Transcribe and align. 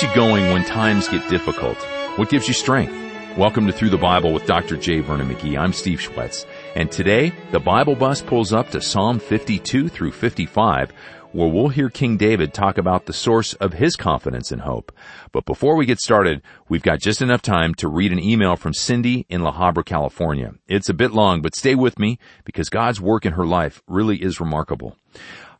Keeps 0.00 0.14
you 0.14 0.22
going 0.22 0.50
when 0.50 0.64
times 0.64 1.08
get 1.08 1.28
difficult? 1.28 1.76
What 2.16 2.30
gives 2.30 2.48
you 2.48 2.54
strength? 2.54 2.94
Welcome 3.36 3.66
to 3.66 3.72
Through 3.72 3.90
the 3.90 3.98
Bible 3.98 4.32
with 4.32 4.46
Dr. 4.46 4.78
J. 4.78 5.00
Vernon 5.00 5.28
McGee. 5.28 5.60
I'm 5.60 5.74
Steve 5.74 5.98
Schwetz. 5.98 6.46
And 6.74 6.90
today, 6.90 7.34
the 7.50 7.60
Bible 7.60 7.94
bus 7.94 8.22
pulls 8.22 8.50
up 8.50 8.70
to 8.70 8.80
Psalm 8.80 9.18
52 9.18 9.90
through 9.90 10.12
55, 10.12 10.92
where 11.32 11.48
we'll 11.48 11.68
hear 11.68 11.90
King 11.90 12.16
David 12.16 12.54
talk 12.54 12.78
about 12.78 13.04
the 13.04 13.12
source 13.12 13.52
of 13.54 13.74
his 13.74 13.94
confidence 13.94 14.50
and 14.50 14.62
hope. 14.62 14.90
But 15.32 15.44
before 15.44 15.76
we 15.76 15.84
get 15.84 15.98
started, 15.98 16.40
we've 16.70 16.80
got 16.80 17.00
just 17.00 17.20
enough 17.20 17.42
time 17.42 17.74
to 17.74 17.86
read 17.86 18.10
an 18.10 18.24
email 18.24 18.56
from 18.56 18.72
Cindy 18.72 19.26
in 19.28 19.42
La 19.42 19.52
Habra, 19.52 19.84
California. 19.84 20.54
It's 20.66 20.88
a 20.88 20.94
bit 20.94 21.10
long, 21.10 21.42
but 21.42 21.54
stay 21.54 21.74
with 21.74 21.98
me 21.98 22.18
because 22.46 22.70
God's 22.70 23.02
work 23.02 23.26
in 23.26 23.34
her 23.34 23.44
life 23.44 23.82
really 23.86 24.16
is 24.22 24.40
remarkable. 24.40 24.96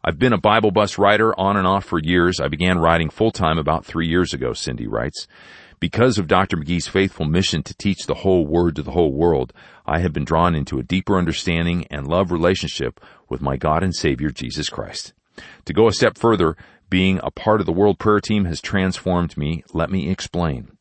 I've 0.03 0.19
been 0.19 0.33
a 0.33 0.39
Bible 0.39 0.71
bus 0.71 0.97
rider 0.97 1.39
on 1.39 1.59
and 1.59 1.67
off 1.67 1.85
for 1.85 2.01
years. 2.03 2.41
I 2.41 2.49
began 2.49 2.79
riding 2.79 3.11
full 3.11 3.31
time 3.31 3.59
about 3.59 3.85
three 3.85 4.09
years 4.09 4.33
ago, 4.33 4.55
Cindy 4.55 4.87
writes. 4.87 5.27
Because 5.79 6.17
of 6.17 6.27
Dr. 6.27 6.57
McGee's 6.57 6.89
faithful 6.89 7.27
mission 7.27 7.63
to 7.65 7.75
teach 7.75 8.07
the 8.07 8.15
whole 8.15 8.47
word 8.47 8.77
to 8.77 8.83
the 8.83 8.93
whole 8.93 9.13
world, 9.13 9.53
I 9.85 9.99
have 9.99 10.15
been 10.15 10.25
drawn 10.25 10.55
into 10.55 10.79
a 10.79 10.83
deeper 10.83 11.19
understanding 11.19 11.87
and 11.91 12.09
love 12.09 12.33
relationship 12.33 12.99
with 13.29 13.43
my 13.43 13.59
God 13.59 13.83
and 13.83 13.95
Savior 13.95 14.31
Jesus 14.31 14.71
Christ. 14.71 15.13
To 15.67 15.75
go 15.75 15.87
a 15.87 15.93
step 15.93 16.17
further, 16.17 16.57
being 16.89 17.21
a 17.23 17.31
part 17.31 17.61
of 17.61 17.67
the 17.67 17.73
World 17.73 17.99
Prayer 17.99 18.21
Team 18.21 18.47
has 18.47 18.63
transformed 18.63 19.37
me. 19.37 19.65
Let 19.75 19.91
me 19.91 20.09
explain. 20.11 20.79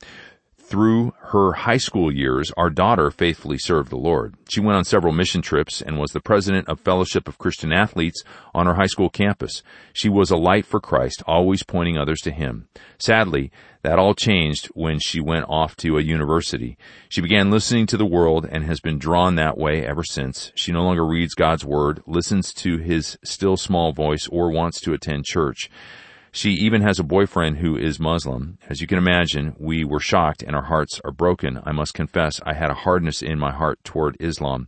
Through 0.70 1.16
her 1.20 1.53
high 1.53 1.78
school 1.78 2.14
years, 2.14 2.52
our 2.56 2.70
daughter 2.70 3.09
faithfully 3.09 3.58
served 3.58 3.89
the 3.89 3.95
Lord. 3.98 4.36
She 4.52 4.59
went 4.59 4.78
on 4.78 4.84
several 4.86 5.11
mission 5.11 5.42
trips 5.42 5.81
and 5.81 5.98
was 5.98 6.11
the 6.11 6.20
president 6.20 6.67
of 6.67 6.80
Fellowship 6.80 7.28
of 7.28 7.39
Christian 7.39 7.73
Athletes 7.73 8.23
on 8.53 8.67
her 8.67 8.76
high 8.76 8.86
school 8.86 9.09
campus. 9.09 9.64
She 9.94 10.09
was 10.09 10.30
a 10.30 10.38
light 10.38 10.67
for 10.67 10.80
Christ, 10.80 11.23
always 11.26 11.64
pointing 11.64 11.98
others 11.98 12.22
to 12.22 12.30
Him. 12.31 12.67
Sadly, 13.00 13.52
that 13.81 13.98
all 13.98 14.14
changed 14.14 14.67
when 14.76 15.00
she 15.00 15.20
went 15.20 15.45
off 15.50 15.76
to 15.78 15.98
a 15.98 16.03
university. 16.03 16.78
She 17.09 17.22
began 17.22 17.50
listening 17.50 17.88
to 17.88 17.98
the 17.98 18.06
world 18.06 18.45
and 18.48 18.64
has 18.66 18.80
been 18.80 19.00
drawn 19.00 19.33
that 19.36 19.58
way 19.58 19.83
ever 19.83 20.04
since. 20.04 20.52
She 20.54 20.72
no 20.72 20.83
longer 20.83 21.04
reads 21.04 21.33
God's 21.33 21.66
Word, 21.66 22.04
listens 22.06 22.54
to 22.54 22.78
His 22.78 23.17
still 23.23 23.58
small 23.58 23.92
voice, 23.92 24.28
or 24.31 24.52
wants 24.52 24.80
to 24.81 24.94
attend 24.94 25.26
church. 25.26 25.72
She 26.32 26.52
even 26.52 26.82
has 26.82 27.00
a 27.00 27.04
boyfriend 27.04 27.58
who 27.58 27.76
is 27.76 28.00
Muslim. 28.00 28.60
As 28.70 28.82
you 28.82 28.88
can 28.88 29.00
imagine, 29.00 29.56
we 29.58 29.84
were 29.84 30.00
shocked 30.00 30.44
and 30.44 30.56
our 30.56 30.66
hearts 30.66 31.02
are 31.04 31.12
broken. 31.12 31.60
I 31.66 31.72
must 31.72 31.96
confess, 31.96 32.40
I 32.46 32.54
had 32.54 32.70
a 32.70 32.76
hardness 32.76 33.22
in 33.22 33.40
my 33.40 33.52
heart 33.52 33.84
toward 33.84 34.16
Islam. 34.20 34.68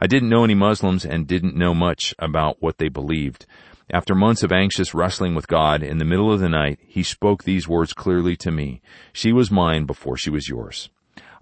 I 0.00 0.06
didn't 0.06 0.30
know 0.30 0.42
any 0.42 0.54
Muslims 0.54 1.04
and 1.04 1.26
didn't 1.26 1.54
know 1.54 1.74
much 1.74 2.14
about 2.18 2.56
what 2.60 2.78
they 2.78 2.88
believed. 2.88 3.46
After 3.92 4.14
months 4.14 4.42
of 4.42 4.52
anxious 4.52 4.94
wrestling 4.94 5.34
with 5.34 5.48
God, 5.48 5.82
in 5.82 5.98
the 5.98 6.06
middle 6.06 6.32
of 6.32 6.40
the 6.40 6.48
night, 6.48 6.78
He 6.82 7.02
spoke 7.02 7.44
these 7.44 7.68
words 7.68 7.92
clearly 7.92 8.34
to 8.36 8.50
me. 8.50 8.80
She 9.12 9.32
was 9.32 9.50
mine 9.50 9.84
before 9.84 10.16
she 10.16 10.30
was 10.30 10.48
yours. 10.48 10.88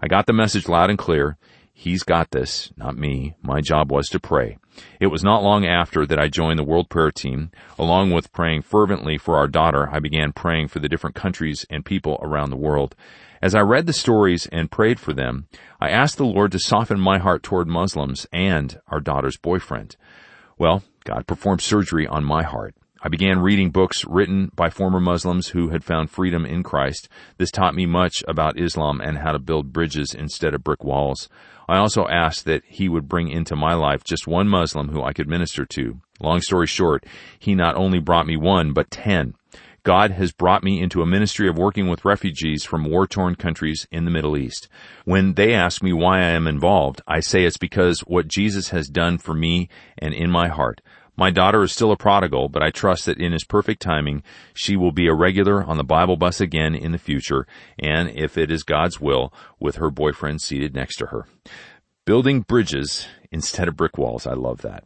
I 0.01 0.07
got 0.07 0.25
the 0.25 0.33
message 0.33 0.67
loud 0.67 0.89
and 0.89 0.99
clear. 0.99 1.37
He's 1.81 2.03
got 2.03 2.29
this, 2.29 2.71
not 2.77 2.95
me. 2.95 3.33
My 3.41 3.59
job 3.59 3.91
was 3.91 4.07
to 4.09 4.19
pray. 4.19 4.59
It 4.99 5.07
was 5.07 5.23
not 5.23 5.41
long 5.41 5.65
after 5.65 6.05
that 6.05 6.19
I 6.19 6.27
joined 6.27 6.59
the 6.59 6.63
World 6.63 6.89
Prayer 6.89 7.09
Team. 7.09 7.49
Along 7.79 8.11
with 8.11 8.31
praying 8.31 8.61
fervently 8.61 9.17
for 9.17 9.35
our 9.35 9.47
daughter, 9.47 9.89
I 9.91 9.97
began 9.97 10.31
praying 10.31 10.67
for 10.67 10.77
the 10.77 10.87
different 10.87 11.15
countries 11.15 11.65
and 11.71 11.83
people 11.83 12.19
around 12.21 12.51
the 12.51 12.55
world. 12.55 12.95
As 13.41 13.55
I 13.55 13.61
read 13.61 13.87
the 13.87 13.93
stories 13.93 14.45
and 14.51 14.69
prayed 14.69 14.99
for 14.99 15.11
them, 15.11 15.47
I 15.79 15.89
asked 15.89 16.17
the 16.17 16.23
Lord 16.23 16.51
to 16.51 16.59
soften 16.59 16.99
my 16.99 17.17
heart 17.17 17.41
toward 17.41 17.67
Muslims 17.67 18.27
and 18.31 18.79
our 18.87 18.99
daughter's 18.99 19.37
boyfriend. 19.37 19.95
Well, 20.59 20.83
God 21.03 21.25
performed 21.25 21.61
surgery 21.61 22.05
on 22.05 22.23
my 22.23 22.43
heart. 22.43 22.75
I 23.03 23.09
began 23.09 23.39
reading 23.39 23.71
books 23.71 24.05
written 24.05 24.51
by 24.55 24.69
former 24.69 24.99
Muslims 24.99 25.47
who 25.47 25.69
had 25.69 25.83
found 25.83 26.11
freedom 26.11 26.45
in 26.45 26.61
Christ. 26.61 27.09
This 27.37 27.49
taught 27.49 27.73
me 27.73 27.87
much 27.87 28.23
about 28.27 28.59
Islam 28.59 29.01
and 29.01 29.17
how 29.17 29.31
to 29.31 29.39
build 29.39 29.73
bridges 29.73 30.13
instead 30.13 30.53
of 30.53 30.63
brick 30.63 30.83
walls. 30.83 31.27
I 31.67 31.77
also 31.77 32.05
asked 32.07 32.45
that 32.45 32.61
he 32.67 32.87
would 32.87 33.09
bring 33.09 33.29
into 33.29 33.55
my 33.55 33.73
life 33.73 34.03
just 34.03 34.27
one 34.27 34.47
Muslim 34.47 34.89
who 34.89 35.01
I 35.01 35.13
could 35.13 35.27
minister 35.27 35.65
to. 35.65 35.99
Long 36.19 36.41
story 36.41 36.67
short, 36.67 37.03
he 37.39 37.55
not 37.55 37.75
only 37.75 37.97
brought 37.97 38.27
me 38.27 38.37
one, 38.37 38.71
but 38.71 38.91
ten. 38.91 39.33
God 39.83 40.11
has 40.11 40.31
brought 40.31 40.63
me 40.63 40.79
into 40.79 41.01
a 41.01 41.07
ministry 41.07 41.49
of 41.49 41.57
working 41.57 41.89
with 41.89 42.05
refugees 42.05 42.63
from 42.63 42.85
war-torn 42.85 43.33
countries 43.33 43.87
in 43.91 44.05
the 44.05 44.11
Middle 44.11 44.37
East. 44.37 44.67
When 45.05 45.33
they 45.33 45.55
ask 45.55 45.81
me 45.81 45.91
why 45.91 46.19
I 46.19 46.33
am 46.33 46.45
involved, 46.45 47.01
I 47.07 47.19
say 47.19 47.45
it's 47.45 47.57
because 47.57 48.01
what 48.01 48.27
Jesus 48.27 48.69
has 48.69 48.89
done 48.89 49.17
for 49.17 49.33
me 49.33 49.69
and 49.97 50.13
in 50.13 50.29
my 50.29 50.49
heart. 50.49 50.81
My 51.17 51.29
daughter 51.29 51.63
is 51.63 51.71
still 51.71 51.91
a 51.91 51.97
prodigal, 51.97 52.49
but 52.49 52.63
I 52.63 52.69
trust 52.69 53.05
that 53.05 53.19
in 53.19 53.33
His 53.33 53.43
perfect 53.43 53.81
timing, 53.81 54.23
she 54.53 54.75
will 54.75 54.91
be 54.91 55.07
a 55.07 55.13
regular 55.13 55.63
on 55.63 55.77
the 55.77 55.83
Bible 55.83 56.15
bus 56.17 56.41
again 56.41 56.73
in 56.73 56.91
the 56.91 56.97
future, 56.97 57.45
and 57.77 58.09
if 58.09 58.37
it 58.37 58.51
is 58.51 58.63
God's 58.63 58.99
will, 58.99 59.33
with 59.59 59.75
her 59.75 59.91
boyfriend 59.91 60.41
seated 60.41 60.73
next 60.73 60.97
to 60.97 61.07
her. 61.07 61.27
Building 62.05 62.41
bridges 62.41 63.07
instead 63.31 63.67
of 63.67 63.75
brick 63.75 63.97
walls. 63.97 64.25
I 64.25 64.33
love 64.33 64.61
that. 64.61 64.83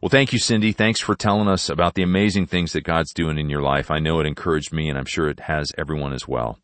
Well, 0.00 0.10
thank 0.10 0.32
you, 0.32 0.38
Cindy. 0.38 0.72
Thanks 0.72 1.00
for 1.00 1.14
telling 1.14 1.48
us 1.48 1.68
about 1.68 1.94
the 1.94 2.02
amazing 2.02 2.46
things 2.46 2.72
that 2.72 2.84
God's 2.84 3.12
doing 3.12 3.38
in 3.38 3.48
your 3.48 3.62
life. 3.62 3.90
I 3.90 3.98
know 3.98 4.20
it 4.20 4.26
encouraged 4.26 4.72
me 4.72 4.88
and 4.88 4.98
I'm 4.98 5.06
sure 5.06 5.28
it 5.28 5.40
has 5.40 5.72
everyone 5.78 6.12
as 6.12 6.28
well. 6.28 6.58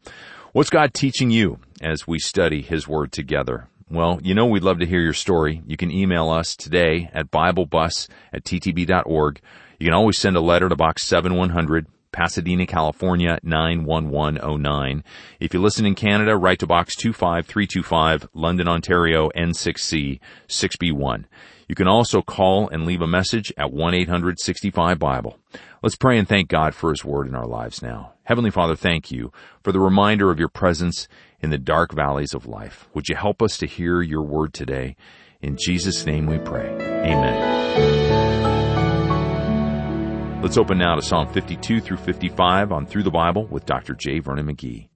What's 0.52 0.70
God 0.70 0.94
teaching 0.94 1.30
you 1.30 1.58
as 1.80 2.06
we 2.06 2.18
study 2.18 2.62
His 2.62 2.86
Word 2.86 3.12
together? 3.12 3.68
Well, 3.90 4.20
you 4.22 4.34
know 4.34 4.44
we'd 4.44 4.62
love 4.62 4.80
to 4.80 4.86
hear 4.86 5.00
your 5.00 5.14
story. 5.14 5.62
You 5.66 5.78
can 5.78 5.90
email 5.90 6.28
us 6.28 6.54
today 6.54 7.10
at 7.14 7.30
BibleBus 7.30 8.08
at 8.34 8.44
ttb.org. 8.44 9.40
You 9.78 9.86
can 9.86 9.94
always 9.94 10.18
send 10.18 10.36
a 10.36 10.42
letter 10.42 10.68
to 10.68 10.76
Box 10.76 11.04
7100, 11.04 11.86
Pasadena, 12.12 12.66
California 12.66 13.38
91109. 13.42 15.04
If 15.40 15.54
you 15.54 15.60
listen 15.62 15.86
in 15.86 15.94
Canada, 15.94 16.36
write 16.36 16.58
to 16.58 16.66
Box 16.66 16.96
25325, 16.96 18.28
London, 18.34 18.68
Ontario 18.68 19.30
N6C 19.34 20.20
6B1. 20.48 21.24
You 21.66 21.74
can 21.74 21.88
also 21.88 22.20
call 22.20 22.68
and 22.68 22.84
leave 22.84 23.00
a 23.00 23.06
message 23.06 23.52
at 23.56 23.72
1-800-65-BIBLE. 23.72 25.38
Let's 25.82 25.96
pray 25.96 26.18
and 26.18 26.28
thank 26.28 26.48
God 26.48 26.74
for 26.74 26.90
His 26.90 27.04
Word 27.04 27.26
in 27.26 27.34
our 27.34 27.46
lives 27.46 27.80
now. 27.80 28.14
Heavenly 28.24 28.50
Father, 28.50 28.76
thank 28.76 29.10
you 29.10 29.32
for 29.62 29.72
the 29.72 29.80
reminder 29.80 30.30
of 30.30 30.38
your 30.38 30.48
presence 30.48 31.08
in 31.40 31.50
the 31.50 31.58
dark 31.58 31.92
valleys 31.92 32.34
of 32.34 32.46
life. 32.46 32.88
Would 32.94 33.08
you 33.08 33.16
help 33.16 33.42
us 33.42 33.56
to 33.58 33.66
hear 33.66 34.02
your 34.02 34.22
Word 34.22 34.52
today? 34.52 34.96
In 35.40 35.56
Jesus' 35.58 36.04
name 36.04 36.26
we 36.26 36.38
pray. 36.38 36.68
Amen. 36.68 38.18
Let's 40.42 40.56
open 40.56 40.78
now 40.78 40.94
to 40.94 41.02
Psalm 41.02 41.32
52 41.32 41.80
through 41.80 41.96
55 41.96 42.72
on 42.72 42.86
Through 42.86 43.02
the 43.02 43.10
Bible 43.10 43.46
with 43.46 43.66
Dr. 43.66 43.94
J. 43.94 44.20
Vernon 44.20 44.46
McGee. 44.46 44.88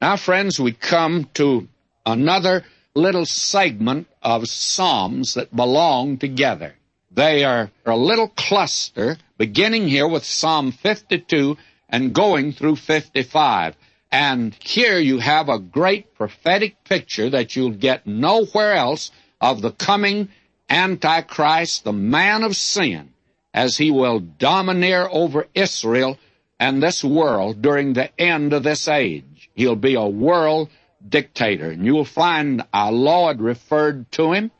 Now, 0.00 0.16
friends, 0.16 0.58
we 0.60 0.72
come 0.72 1.28
to 1.34 1.68
another 2.04 2.64
little 2.94 3.26
segment 3.26 4.08
of 4.22 4.48
Psalms 4.48 5.34
that 5.34 5.54
belong 5.54 6.18
together. 6.18 6.74
They 7.10 7.44
are 7.44 7.70
a 7.84 7.96
little 7.96 8.28
cluster 8.28 9.16
beginning 9.38 9.88
here 9.88 10.08
with 10.08 10.24
Psalm 10.24 10.72
52 10.72 11.56
and 11.88 12.14
going 12.14 12.52
through 12.52 12.76
55. 12.76 13.76
And 14.16 14.56
here 14.60 14.98
you 14.98 15.18
have 15.18 15.50
a 15.50 15.58
great 15.58 16.14
prophetic 16.14 16.82
picture 16.84 17.28
that 17.28 17.54
you'll 17.54 17.72
get 17.88 18.06
nowhere 18.06 18.72
else 18.72 19.10
of 19.42 19.60
the 19.60 19.72
coming 19.72 20.30
Antichrist, 20.70 21.84
the 21.84 21.92
man 21.92 22.42
of 22.42 22.56
sin, 22.56 23.12
as 23.52 23.76
he 23.76 23.90
will 23.90 24.20
domineer 24.20 25.06
over 25.10 25.48
Israel 25.54 26.18
and 26.58 26.82
this 26.82 27.04
world 27.04 27.60
during 27.60 27.92
the 27.92 28.08
end 28.18 28.54
of 28.54 28.62
this 28.62 28.88
age. 28.88 29.50
He'll 29.54 29.76
be 29.76 29.96
a 29.96 30.06
world 30.06 30.70
dictator. 31.06 31.70
And 31.70 31.84
you'll 31.84 32.06
find 32.06 32.64
our 32.72 32.92
Lord 32.92 33.42
referred 33.42 34.10
to 34.12 34.32
him 34.32 34.50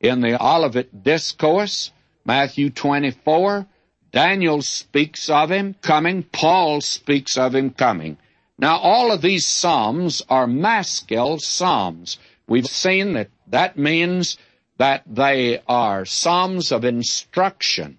in 0.00 0.20
the 0.20 0.36
Olivet 0.38 1.02
Discourse 1.02 1.92
Matthew 2.26 2.68
24, 2.68 3.66
Daniel 4.12 4.60
speaks 4.60 5.30
of 5.30 5.50
him 5.50 5.74
coming, 5.80 6.24
Paul 6.24 6.82
speaks 6.82 7.38
of 7.38 7.54
him 7.54 7.70
coming. 7.70 8.18
Now, 8.58 8.78
all 8.78 9.12
of 9.12 9.22
these 9.22 9.46
psalms 9.46 10.22
are 10.28 10.46
maskil 10.46 11.38
psalms. 11.38 12.18
We've 12.48 12.66
seen 12.66 13.12
that 13.12 13.30
that 13.46 13.78
means 13.78 14.36
that 14.78 15.02
they 15.06 15.60
are 15.68 16.04
psalms 16.04 16.72
of 16.72 16.84
instruction. 16.84 17.98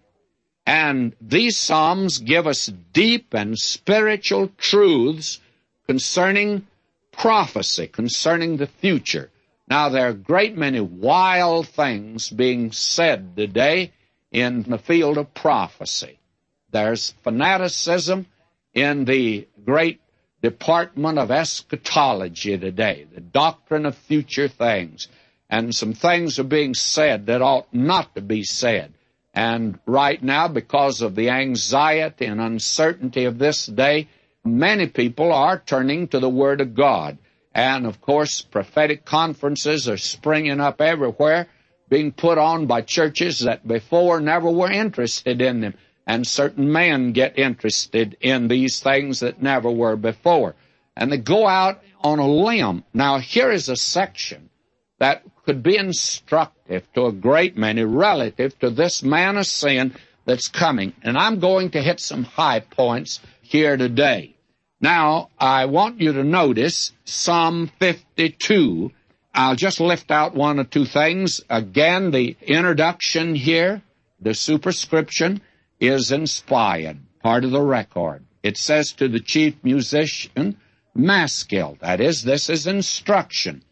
And 0.65 1.15
these 1.21 1.57
psalms 1.57 2.19
give 2.19 2.45
us 2.45 2.67
deep 2.93 3.33
and 3.33 3.57
spiritual 3.57 4.49
truths 4.57 5.39
concerning 5.87 6.67
prophecy, 7.11 7.87
concerning 7.87 8.57
the 8.57 8.67
future. 8.67 9.31
Now, 9.67 9.89
there 9.89 10.07
are 10.07 10.11
a 10.11 10.13
great 10.13 10.57
many 10.57 10.79
wild 10.79 11.67
things 11.69 12.29
being 12.29 12.71
said 12.71 13.35
today 13.35 13.91
in 14.31 14.63
the 14.63 14.77
field 14.77 15.17
of 15.17 15.33
prophecy. 15.33 16.19
There's 16.71 17.11
fanaticism 17.23 18.27
in 18.73 19.05
the 19.05 19.47
great 19.65 20.01
department 20.41 21.19
of 21.19 21.31
eschatology 21.31 22.57
today, 22.57 23.07
the 23.13 23.21
doctrine 23.21 23.85
of 23.85 23.95
future 23.95 24.47
things. 24.47 25.07
And 25.49 25.73
some 25.73 25.93
things 25.93 26.39
are 26.39 26.43
being 26.43 26.73
said 26.73 27.25
that 27.25 27.41
ought 27.41 27.73
not 27.73 28.15
to 28.15 28.21
be 28.21 28.43
said. 28.43 28.93
And 29.33 29.79
right 29.85 30.21
now, 30.21 30.47
because 30.47 31.01
of 31.01 31.15
the 31.15 31.29
anxiety 31.29 32.25
and 32.25 32.39
uncertainty 32.39 33.25
of 33.25 33.39
this 33.39 33.65
day, 33.65 34.07
many 34.43 34.87
people 34.87 35.31
are 35.31 35.61
turning 35.65 36.07
to 36.09 36.19
the 36.19 36.29
Word 36.29 36.61
of 36.61 36.75
God. 36.75 37.17
And 37.53 37.85
of 37.85 37.99
course, 38.01 38.41
prophetic 38.41 39.05
conferences 39.05 39.89
are 39.89 39.97
springing 39.97 40.59
up 40.59 40.81
everywhere, 40.81 41.47
being 41.89 42.11
put 42.11 42.37
on 42.37 42.67
by 42.67 42.81
churches 42.81 43.39
that 43.39 43.67
before 43.67 44.19
never 44.19 44.49
were 44.49 44.71
interested 44.71 45.41
in 45.41 45.61
them. 45.61 45.73
And 46.09 46.25
certain 46.25 46.71
men 46.71 47.11
get 47.11 47.37
interested 47.37 48.17
in 48.19 48.47
these 48.47 48.79
things 48.79 49.19
that 49.19 49.43
never 49.43 49.69
were 49.69 49.95
before. 49.95 50.55
And 50.97 51.11
they 51.11 51.17
go 51.17 51.45
out 51.45 51.83
on 52.01 52.17
a 52.17 52.27
limb. 52.27 52.83
Now, 52.95 53.19
here 53.19 53.51
is 53.51 53.69
a 53.69 53.75
section 53.75 54.49
that 54.97 55.21
could 55.45 55.61
be 55.61 55.77
instructive 55.77 56.91
to 56.95 57.05
a 57.05 57.11
great 57.11 57.55
many 57.55 57.83
relative 57.83 58.57
to 58.57 58.71
this 58.71 59.03
man 59.03 59.37
of 59.37 59.45
sin 59.45 59.93
that's 60.25 60.47
coming. 60.47 60.93
And 61.03 61.15
I'm 61.15 61.39
going 61.39 61.69
to 61.71 61.81
hit 61.83 61.99
some 61.99 62.23
high 62.23 62.61
points 62.61 63.19
here 63.43 63.77
today. 63.77 64.35
Now, 64.81 65.29
I 65.37 65.65
want 65.65 66.01
you 66.01 66.13
to 66.13 66.23
notice 66.23 66.91
Psalm 67.05 67.69
52. 67.79 68.91
I'll 69.35 69.55
just 69.55 69.79
lift 69.79 70.09
out 70.09 70.33
one 70.33 70.59
or 70.59 70.63
two 70.63 70.85
things. 70.85 71.41
Again, 71.51 72.09
the 72.09 72.35
introduction 72.41 73.35
here, 73.35 73.83
the 74.19 74.33
superscription, 74.33 75.41
is 75.79 76.11
inspired, 76.11 76.99
part 77.21 77.43
of 77.43 77.51
the 77.51 77.61
record. 77.61 78.23
It 78.43 78.57
says 78.57 78.93
to 78.93 79.07
the 79.07 79.19
chief 79.19 79.55
musician, 79.63 80.57
Maskil, 80.95 81.77
that 81.81 82.01
is, 82.01 82.23
this 82.23 82.49
is 82.49 82.67
instruction, 82.67 83.63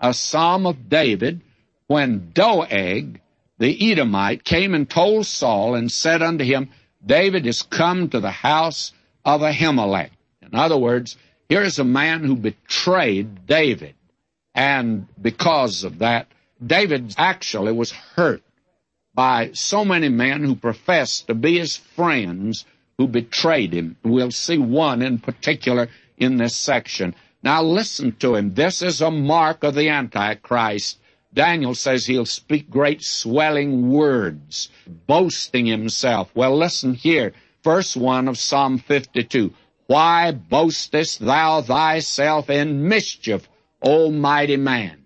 a 0.00 0.12
psalm 0.12 0.66
of 0.66 0.88
David, 0.88 1.40
when 1.86 2.30
Doeg, 2.32 3.20
the 3.58 3.92
Edomite, 3.92 4.44
came 4.44 4.74
and 4.74 4.88
told 4.88 5.26
Saul 5.26 5.74
and 5.74 5.90
said 5.90 6.22
unto 6.22 6.44
him, 6.44 6.70
David 7.04 7.46
is 7.46 7.62
come 7.62 8.08
to 8.10 8.20
the 8.20 8.30
house 8.30 8.92
of 9.24 9.42
Ahimelech. 9.42 10.10
In 10.42 10.54
other 10.54 10.76
words, 10.76 11.16
here 11.48 11.62
is 11.62 11.78
a 11.78 11.84
man 11.84 12.24
who 12.24 12.36
betrayed 12.36 13.46
David. 13.46 13.94
And 14.54 15.06
because 15.20 15.84
of 15.84 15.98
that, 15.98 16.28
David 16.64 17.14
actually 17.18 17.72
was 17.72 17.90
hurt 17.90 18.42
by 19.14 19.50
so 19.52 19.84
many 19.84 20.08
men 20.08 20.42
who 20.42 20.56
profess 20.56 21.20
to 21.22 21.34
be 21.34 21.58
his 21.58 21.76
friends 21.76 22.64
who 22.98 23.06
betrayed 23.08 23.72
him. 23.72 23.96
We'll 24.04 24.30
see 24.30 24.58
one 24.58 25.02
in 25.02 25.18
particular 25.18 25.88
in 26.16 26.36
this 26.36 26.56
section. 26.56 27.14
Now 27.42 27.62
listen 27.62 28.12
to 28.20 28.34
him. 28.34 28.54
This 28.54 28.82
is 28.82 29.00
a 29.00 29.10
mark 29.10 29.64
of 29.64 29.74
the 29.74 29.88
Antichrist. 29.88 30.98
Daniel 31.32 31.74
says 31.74 32.06
he'll 32.06 32.26
speak 32.26 32.70
great 32.70 33.02
swelling 33.02 33.90
words, 33.90 34.70
boasting 35.06 35.66
himself. 35.66 36.30
Well, 36.34 36.56
listen 36.56 36.94
here. 36.94 37.32
Verse 37.64 37.96
1 37.96 38.28
of 38.28 38.38
Psalm 38.38 38.78
52. 38.78 39.52
Why 39.86 40.30
boastest 40.30 41.18
thou 41.18 41.60
thyself 41.60 42.48
in 42.48 42.88
mischief, 42.88 43.48
O 43.82 44.10
mighty 44.10 44.56
man? 44.56 45.04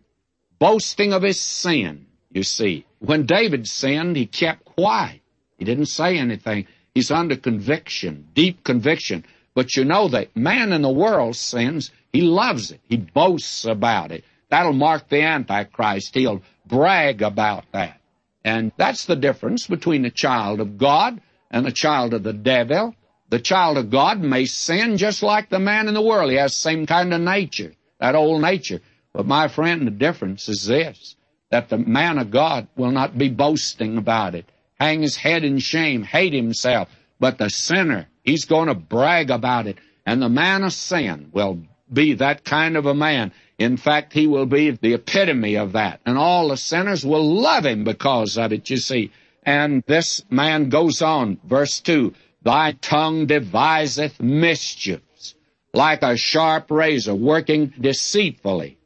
Boasting 0.58 1.12
of 1.12 1.22
his 1.22 1.40
sin, 1.40 2.06
you 2.30 2.42
see. 2.42 2.84
When 3.00 3.26
David 3.26 3.66
sinned, 3.66 4.16
he 4.16 4.26
kept 4.26 4.64
quiet. 4.64 5.20
He 5.58 5.64
didn't 5.64 5.86
say 5.86 6.18
anything. 6.18 6.66
He's 6.94 7.10
under 7.10 7.36
conviction, 7.36 8.28
deep 8.34 8.64
conviction. 8.64 9.24
But 9.54 9.76
you 9.76 9.84
know 9.84 10.08
that 10.08 10.36
man 10.36 10.72
in 10.72 10.82
the 10.82 10.90
world 10.90 11.36
sins, 11.36 11.90
he 12.12 12.22
loves 12.22 12.70
it. 12.70 12.80
He 12.88 12.96
boasts 12.96 13.64
about 13.64 14.12
it. 14.12 14.24
That'll 14.50 14.72
mark 14.72 15.08
the 15.08 15.22
Antichrist. 15.22 16.14
He'll 16.14 16.42
brag 16.66 17.22
about 17.22 17.64
that. 17.72 18.00
And 18.44 18.72
that's 18.76 19.04
the 19.04 19.16
difference 19.16 19.66
between 19.66 20.04
a 20.04 20.10
child 20.10 20.60
of 20.60 20.78
God 20.78 21.20
and 21.50 21.66
a 21.66 21.72
child 21.72 22.14
of 22.14 22.22
the 22.22 22.32
devil. 22.32 22.94
The 23.30 23.40
child 23.40 23.76
of 23.76 23.90
God 23.90 24.20
may 24.20 24.46
sin 24.46 24.96
just 24.96 25.22
like 25.22 25.50
the 25.50 25.58
man 25.58 25.86
in 25.88 25.94
the 25.94 26.02
world. 26.02 26.30
He 26.30 26.36
has 26.36 26.52
the 26.52 26.60
same 26.60 26.86
kind 26.86 27.12
of 27.12 27.20
nature, 27.20 27.74
that 28.00 28.14
old 28.14 28.40
nature. 28.40 28.80
But 29.12 29.26
my 29.26 29.48
friend, 29.48 29.86
the 29.86 29.90
difference 29.90 30.48
is 30.48 30.64
this, 30.64 31.16
that 31.50 31.68
the 31.68 31.78
man 31.78 32.18
of 32.18 32.30
God 32.30 32.68
will 32.76 32.90
not 32.90 33.16
be 33.16 33.28
boasting 33.28 33.96
about 33.96 34.34
it, 34.34 34.50
hang 34.78 35.02
his 35.02 35.16
head 35.16 35.44
in 35.44 35.58
shame, 35.58 36.02
hate 36.02 36.32
himself. 36.32 36.88
But 37.20 37.38
the 37.38 37.50
sinner, 37.50 38.08
he's 38.22 38.44
going 38.44 38.68
to 38.68 38.74
brag 38.74 39.30
about 39.30 39.66
it. 39.66 39.78
And 40.06 40.22
the 40.22 40.28
man 40.28 40.62
of 40.62 40.72
sin 40.72 41.30
will 41.32 41.60
be 41.92 42.14
that 42.14 42.44
kind 42.44 42.76
of 42.76 42.86
a 42.86 42.94
man. 42.94 43.32
In 43.58 43.76
fact, 43.76 44.12
he 44.12 44.26
will 44.26 44.46
be 44.46 44.70
the 44.70 44.94
epitome 44.94 45.56
of 45.56 45.72
that. 45.72 46.00
And 46.06 46.16
all 46.16 46.48
the 46.48 46.56
sinners 46.56 47.04
will 47.04 47.40
love 47.40 47.66
him 47.66 47.84
because 47.84 48.38
of 48.38 48.52
it, 48.52 48.70
you 48.70 48.76
see. 48.76 49.10
And 49.42 49.82
this 49.86 50.22
man 50.30 50.68
goes 50.68 51.02
on, 51.02 51.40
verse 51.44 51.80
2 51.80 52.14
Thy 52.42 52.72
tongue 52.72 53.26
deviseth 53.26 54.20
mischiefs, 54.20 55.34
like 55.74 56.02
a 56.02 56.16
sharp 56.16 56.70
razor, 56.70 57.14
working 57.14 57.74
deceitfully. 57.80 58.78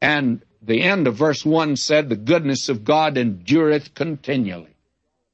And 0.00 0.42
the 0.68 0.82
end 0.82 1.06
of 1.06 1.16
verse 1.16 1.46
1 1.46 1.76
said, 1.76 2.08
The 2.08 2.16
goodness 2.16 2.68
of 2.68 2.84
God 2.84 3.16
endureth 3.16 3.94
continually. 3.94 4.76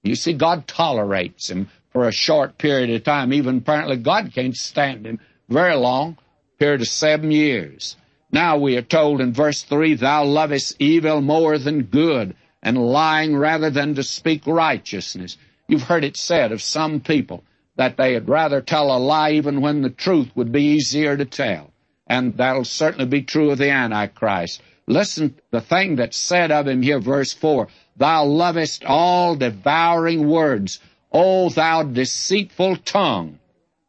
You 0.04 0.14
see, 0.14 0.32
God 0.32 0.68
tolerates 0.68 1.50
him 1.50 1.68
for 1.92 2.06
a 2.06 2.12
short 2.12 2.56
period 2.56 2.90
of 2.90 3.02
time. 3.02 3.32
Even 3.32 3.58
apparently, 3.58 3.96
God 3.96 4.32
can't 4.32 4.56
stand 4.56 5.04
him 5.04 5.18
very 5.48 5.74
long, 5.74 6.18
period 6.60 6.82
of 6.82 6.86
seven 6.86 7.32
years. 7.32 7.96
Now 8.30 8.58
we 8.58 8.76
are 8.76 8.82
told 8.82 9.20
in 9.20 9.32
verse 9.32 9.62
3, 9.64 9.94
Thou 9.94 10.24
lovest 10.24 10.76
evil 10.78 11.20
more 11.20 11.58
than 11.58 11.82
good, 11.82 12.36
and 12.62 12.78
lying 12.78 13.36
rather 13.36 13.70
than 13.70 13.96
to 13.96 14.04
speak 14.04 14.46
righteousness. 14.46 15.36
You've 15.66 15.82
heard 15.82 16.04
it 16.04 16.16
said 16.16 16.52
of 16.52 16.62
some 16.62 17.00
people 17.00 17.42
that 17.74 17.96
they'd 17.96 18.28
rather 18.28 18.60
tell 18.60 18.96
a 18.96 18.98
lie 18.98 19.32
even 19.32 19.60
when 19.60 19.82
the 19.82 19.90
truth 19.90 20.30
would 20.36 20.52
be 20.52 20.62
easier 20.62 21.16
to 21.16 21.24
tell. 21.24 21.72
And 22.06 22.36
that'll 22.36 22.64
certainly 22.64 23.06
be 23.06 23.22
true 23.22 23.50
of 23.50 23.58
the 23.58 23.70
Antichrist. 23.70 24.62
Listen, 24.86 25.34
the 25.50 25.62
thing 25.62 25.96
that's 25.96 26.16
said 26.16 26.50
of 26.50 26.68
him 26.68 26.82
here, 26.82 27.00
verse 27.00 27.32
4 27.32 27.68
Thou 27.96 28.24
lovest 28.24 28.84
all 28.84 29.34
devouring 29.36 30.28
words, 30.28 30.80
O 31.10 31.48
thou 31.48 31.84
deceitful 31.84 32.76
tongue. 32.76 33.38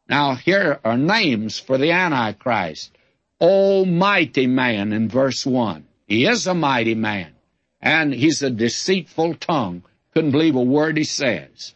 Now, 0.08 0.34
here 0.36 0.78
are 0.84 0.96
names 0.96 1.58
for 1.58 1.76
the 1.76 1.90
Antichrist. 1.90 2.92
Almighty 3.40 4.46
man 4.46 4.92
in 4.92 5.08
verse 5.08 5.44
1. 5.44 5.84
He 6.06 6.24
is 6.24 6.46
a 6.46 6.54
mighty 6.54 6.94
man, 6.94 7.32
and 7.80 8.14
he's 8.14 8.42
a 8.42 8.50
deceitful 8.50 9.34
tongue. 9.34 9.82
Couldn't 10.14 10.30
believe 10.30 10.54
a 10.54 10.62
word 10.62 10.96
he 10.96 11.04
says. 11.04 11.74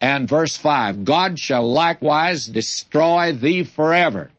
And 0.00 0.28
verse 0.28 0.56
5, 0.56 1.04
God 1.04 1.38
shall 1.38 1.68
likewise 1.68 2.46
destroy 2.46 3.32
thee 3.32 3.64
forever. 3.64 4.30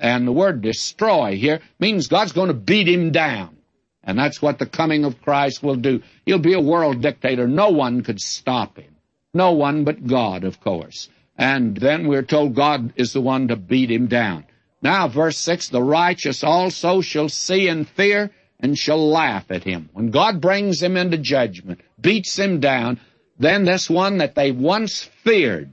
And 0.00 0.26
the 0.26 0.32
word 0.32 0.60
destroy 0.60 1.36
here 1.36 1.60
means 1.78 2.08
God's 2.08 2.32
going 2.32 2.48
to 2.48 2.54
beat 2.54 2.88
him 2.88 3.12
down. 3.12 3.56
And 4.04 4.18
that's 4.18 4.42
what 4.42 4.58
the 4.58 4.66
coming 4.66 5.04
of 5.04 5.22
Christ 5.22 5.62
will 5.62 5.76
do. 5.76 6.02
He'll 6.26 6.38
be 6.38 6.54
a 6.54 6.60
world 6.60 7.00
dictator. 7.00 7.46
No 7.46 7.70
one 7.70 8.02
could 8.02 8.20
stop 8.20 8.76
him. 8.78 8.96
No 9.32 9.52
one 9.52 9.84
but 9.84 10.06
God, 10.06 10.44
of 10.44 10.60
course. 10.60 11.08
And 11.38 11.76
then 11.76 12.08
we're 12.08 12.22
told 12.22 12.54
God 12.54 12.92
is 12.96 13.12
the 13.12 13.20
one 13.20 13.48
to 13.48 13.56
beat 13.56 13.90
him 13.90 14.06
down. 14.06 14.44
Now, 14.82 15.08
verse 15.08 15.38
6, 15.38 15.68
the 15.68 15.82
righteous 15.82 16.42
also 16.42 17.00
shall 17.00 17.28
see 17.28 17.68
and 17.68 17.88
fear 17.88 18.30
and 18.58 18.76
shall 18.76 19.10
laugh 19.10 19.50
at 19.50 19.64
him. 19.64 19.88
When 19.92 20.10
God 20.10 20.40
brings 20.40 20.82
him 20.82 20.96
into 20.96 21.18
judgment, 21.18 21.80
beats 22.00 22.38
him 22.38 22.60
down, 22.60 23.00
then 23.38 23.64
this 23.64 23.88
one 23.88 24.18
that 24.18 24.34
they 24.34 24.50
once 24.50 25.02
feared, 25.02 25.70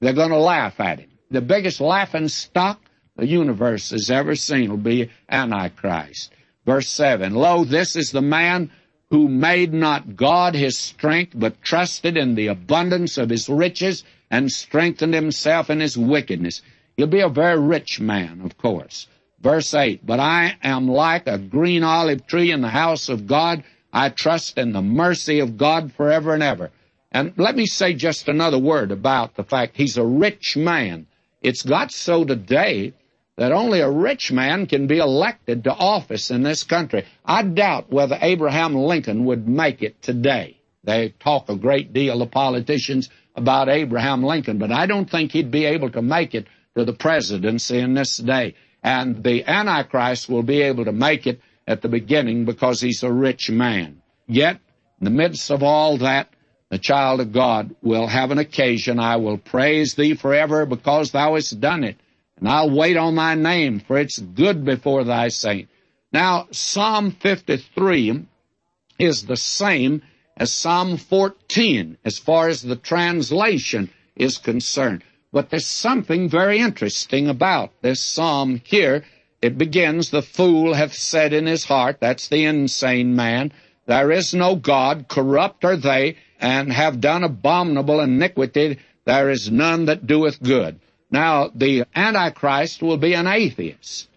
they're 0.00 0.12
going 0.12 0.30
to 0.30 0.38
laugh 0.38 0.80
at 0.80 1.00
him. 1.00 1.10
The 1.30 1.40
biggest 1.40 1.80
laughing 1.80 2.28
stock 2.28 2.80
the 3.16 3.26
universe 3.26 3.90
has 3.90 4.10
ever 4.10 4.34
seen 4.34 4.70
will 4.70 4.76
be 4.76 5.10
Antichrist. 5.28 6.32
Verse 6.64 6.88
7, 6.88 7.34
Lo, 7.34 7.64
this 7.64 7.96
is 7.96 8.12
the 8.12 8.22
man 8.22 8.70
who 9.10 9.28
made 9.28 9.72
not 9.72 10.16
God 10.16 10.54
his 10.54 10.78
strength, 10.78 11.32
but 11.36 11.60
trusted 11.62 12.16
in 12.16 12.34
the 12.34 12.46
abundance 12.46 13.18
of 13.18 13.30
his 13.30 13.48
riches 13.48 14.04
and 14.30 14.50
strengthened 14.50 15.12
himself 15.12 15.68
in 15.68 15.80
his 15.80 15.98
wickedness. 15.98 16.62
He'll 16.96 17.06
be 17.06 17.20
a 17.20 17.28
very 17.28 17.60
rich 17.60 18.00
man, 18.00 18.40
of 18.42 18.56
course. 18.56 19.06
Verse 19.40 19.74
8, 19.74 20.06
But 20.06 20.20
I 20.20 20.56
am 20.62 20.88
like 20.88 21.26
a 21.26 21.36
green 21.36 21.82
olive 21.82 22.26
tree 22.26 22.52
in 22.52 22.60
the 22.60 22.68
house 22.68 23.08
of 23.08 23.26
God. 23.26 23.64
I 23.92 24.08
trust 24.08 24.56
in 24.56 24.72
the 24.72 24.82
mercy 24.82 25.40
of 25.40 25.58
God 25.58 25.92
forever 25.92 26.32
and 26.32 26.42
ever. 26.42 26.70
And 27.10 27.34
let 27.36 27.56
me 27.56 27.66
say 27.66 27.92
just 27.92 28.28
another 28.28 28.58
word 28.58 28.92
about 28.92 29.34
the 29.34 29.44
fact 29.44 29.76
he's 29.76 29.98
a 29.98 30.06
rich 30.06 30.56
man. 30.56 31.06
It's 31.42 31.62
got 31.62 31.92
so 31.92 32.24
today 32.24 32.94
that 33.36 33.52
only 33.52 33.80
a 33.80 33.90
rich 33.90 34.30
man 34.30 34.66
can 34.66 34.86
be 34.86 34.98
elected 34.98 35.64
to 35.64 35.72
office 35.72 36.30
in 36.30 36.42
this 36.42 36.64
country. 36.64 37.04
I 37.24 37.42
doubt 37.42 37.90
whether 37.90 38.18
Abraham 38.20 38.74
Lincoln 38.74 39.24
would 39.24 39.48
make 39.48 39.82
it 39.82 40.02
today. 40.02 40.58
They 40.84 41.14
talk 41.20 41.48
a 41.48 41.56
great 41.56 41.92
deal, 41.92 42.18
the 42.18 42.26
politicians, 42.26 43.08
about 43.34 43.68
Abraham 43.68 44.22
Lincoln, 44.22 44.58
but 44.58 44.72
I 44.72 44.86
don't 44.86 45.08
think 45.08 45.32
he'd 45.32 45.50
be 45.50 45.64
able 45.64 45.90
to 45.90 46.02
make 46.02 46.34
it 46.34 46.46
to 46.76 46.84
the 46.84 46.92
presidency 46.92 47.78
in 47.78 47.94
this 47.94 48.16
day. 48.16 48.54
And 48.82 49.22
the 49.22 49.44
Antichrist 49.44 50.28
will 50.28 50.42
be 50.42 50.62
able 50.62 50.84
to 50.84 50.92
make 50.92 51.26
it 51.26 51.40
at 51.66 51.82
the 51.82 51.88
beginning 51.88 52.44
because 52.44 52.80
he's 52.80 53.02
a 53.02 53.12
rich 53.12 53.50
man. 53.50 54.02
Yet, 54.26 54.58
in 55.00 55.04
the 55.04 55.10
midst 55.10 55.50
of 55.50 55.62
all 55.62 55.98
that, 55.98 56.28
the 56.70 56.78
child 56.78 57.20
of 57.20 57.32
God 57.32 57.76
will 57.82 58.06
have 58.06 58.30
an 58.30 58.38
occasion. 58.38 58.98
I 58.98 59.16
will 59.16 59.38
praise 59.38 59.94
thee 59.94 60.14
forever 60.14 60.66
because 60.66 61.12
thou 61.12 61.34
hast 61.34 61.60
done 61.60 61.84
it. 61.84 61.96
And 62.42 62.50
I'll 62.50 62.70
wait 62.70 62.96
on 62.96 63.14
thy 63.14 63.36
name, 63.36 63.78
for 63.78 63.96
it's 63.96 64.18
good 64.18 64.64
before 64.64 65.04
thy 65.04 65.28
saint. 65.28 65.68
Now, 66.12 66.48
Psalm 66.50 67.12
53 67.12 68.26
is 68.98 69.26
the 69.26 69.36
same 69.36 70.02
as 70.36 70.52
Psalm 70.52 70.96
14 70.96 71.98
as 72.04 72.18
far 72.18 72.48
as 72.48 72.60
the 72.60 72.74
translation 72.74 73.90
is 74.16 74.38
concerned. 74.38 75.04
But 75.32 75.50
there's 75.50 75.68
something 75.68 76.28
very 76.28 76.58
interesting 76.58 77.28
about 77.28 77.80
this 77.80 78.02
psalm 78.02 78.60
here. 78.64 79.04
It 79.40 79.56
begins, 79.56 80.10
the 80.10 80.20
fool 80.20 80.74
hath 80.74 80.94
said 80.94 81.32
in 81.32 81.46
his 81.46 81.66
heart, 81.66 81.98
that's 82.00 82.26
the 82.26 82.44
insane 82.44 83.14
man, 83.14 83.52
there 83.86 84.10
is 84.10 84.34
no 84.34 84.56
God, 84.56 85.06
corrupt 85.06 85.64
are 85.64 85.76
they, 85.76 86.16
and 86.40 86.72
have 86.72 87.00
done 87.00 87.22
abominable 87.22 88.00
iniquity, 88.00 88.80
there 89.04 89.30
is 89.30 89.48
none 89.48 89.84
that 89.84 90.08
doeth 90.08 90.42
good. 90.42 90.80
Now, 91.12 91.50
the 91.54 91.84
Antichrist 91.94 92.82
will 92.82 92.96
be 92.96 93.12
an 93.12 93.26
atheist. 93.26 94.08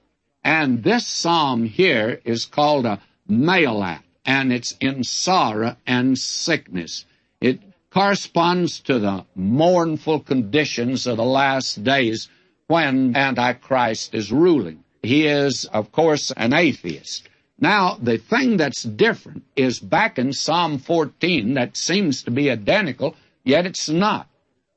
And 0.46 0.82
this 0.82 1.06
psalm 1.06 1.66
here 1.66 2.22
is 2.24 2.46
called 2.46 2.86
a 2.86 3.02
Mahalath, 3.30 4.04
and 4.26 4.54
it's 4.54 4.72
in 4.80 5.04
sorrow 5.04 5.76
and 5.86 6.18
sickness. 6.18 7.06
It 7.42 7.60
corresponds 7.90 8.80
to 8.82 9.00
the 9.00 9.26
mournful 9.36 10.22
conditions 10.22 11.06
of 11.06 11.18
the 11.18 11.26
last 11.26 11.84
days 11.84 12.30
when 12.68 13.16
Antichrist 13.16 14.16
is 14.16 14.32
ruling. 14.32 14.84
He 15.04 15.28
is, 15.28 15.66
of 15.66 15.92
course, 15.92 16.32
an 16.32 16.54
atheist. 16.54 17.28
Now, 17.60 17.98
the 18.02 18.18
thing 18.18 18.56
that's 18.56 18.84
different 18.84 19.44
is 19.56 19.80
back 19.80 20.18
in 20.18 20.32
Psalm 20.32 20.80
14 20.80 21.56
that 21.56 21.76
seems 21.76 22.24
to 22.24 22.32
be 22.32 22.50
identical, 22.50 23.16
yet 23.44 23.66
it's 23.66 23.90
not. 23.90 24.30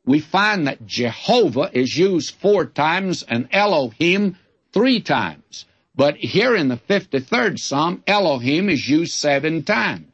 We 0.08 0.20
find 0.20 0.66
that 0.66 0.86
Jehovah 0.86 1.68
is 1.70 1.98
used 1.98 2.34
four 2.36 2.64
times 2.64 3.22
and 3.24 3.46
Elohim 3.52 4.38
three 4.72 5.00
times. 5.02 5.66
But 5.94 6.16
here 6.16 6.56
in 6.56 6.68
the 6.68 6.78
53rd 6.78 7.58
Psalm, 7.58 8.02
Elohim 8.06 8.70
is 8.70 8.88
used 8.88 9.12
seven 9.12 9.64
times. 9.64 10.10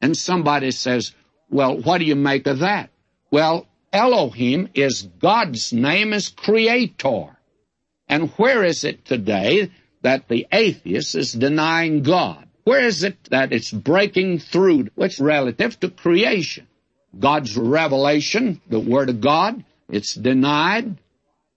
And 0.00 0.16
somebody 0.16 0.70
says, 0.70 1.12
well, 1.50 1.76
what 1.76 1.98
do 1.98 2.06
you 2.06 2.16
make 2.16 2.46
of 2.46 2.60
that? 2.60 2.88
Well, 3.30 3.66
Elohim 3.92 4.70
is 4.72 5.02
God's 5.02 5.74
name 5.74 6.14
as 6.14 6.30
creator. 6.30 7.36
And 8.08 8.30
where 8.38 8.64
is 8.64 8.82
it 8.82 9.04
today 9.04 9.70
that 10.00 10.26
the 10.28 10.46
atheist 10.52 11.14
is 11.14 11.34
denying 11.34 12.02
God? 12.02 12.48
Where 12.64 12.86
is 12.86 13.04
it 13.04 13.22
that 13.24 13.52
it's 13.52 13.70
breaking 13.70 14.38
through? 14.38 14.88
What's 14.94 15.20
relative 15.20 15.78
to 15.80 15.90
creation? 15.90 16.66
God's 17.18 17.56
revelation, 17.56 18.60
the 18.68 18.80
Word 18.80 19.10
of 19.10 19.20
God, 19.20 19.64
it's 19.88 20.14
denied, 20.14 20.96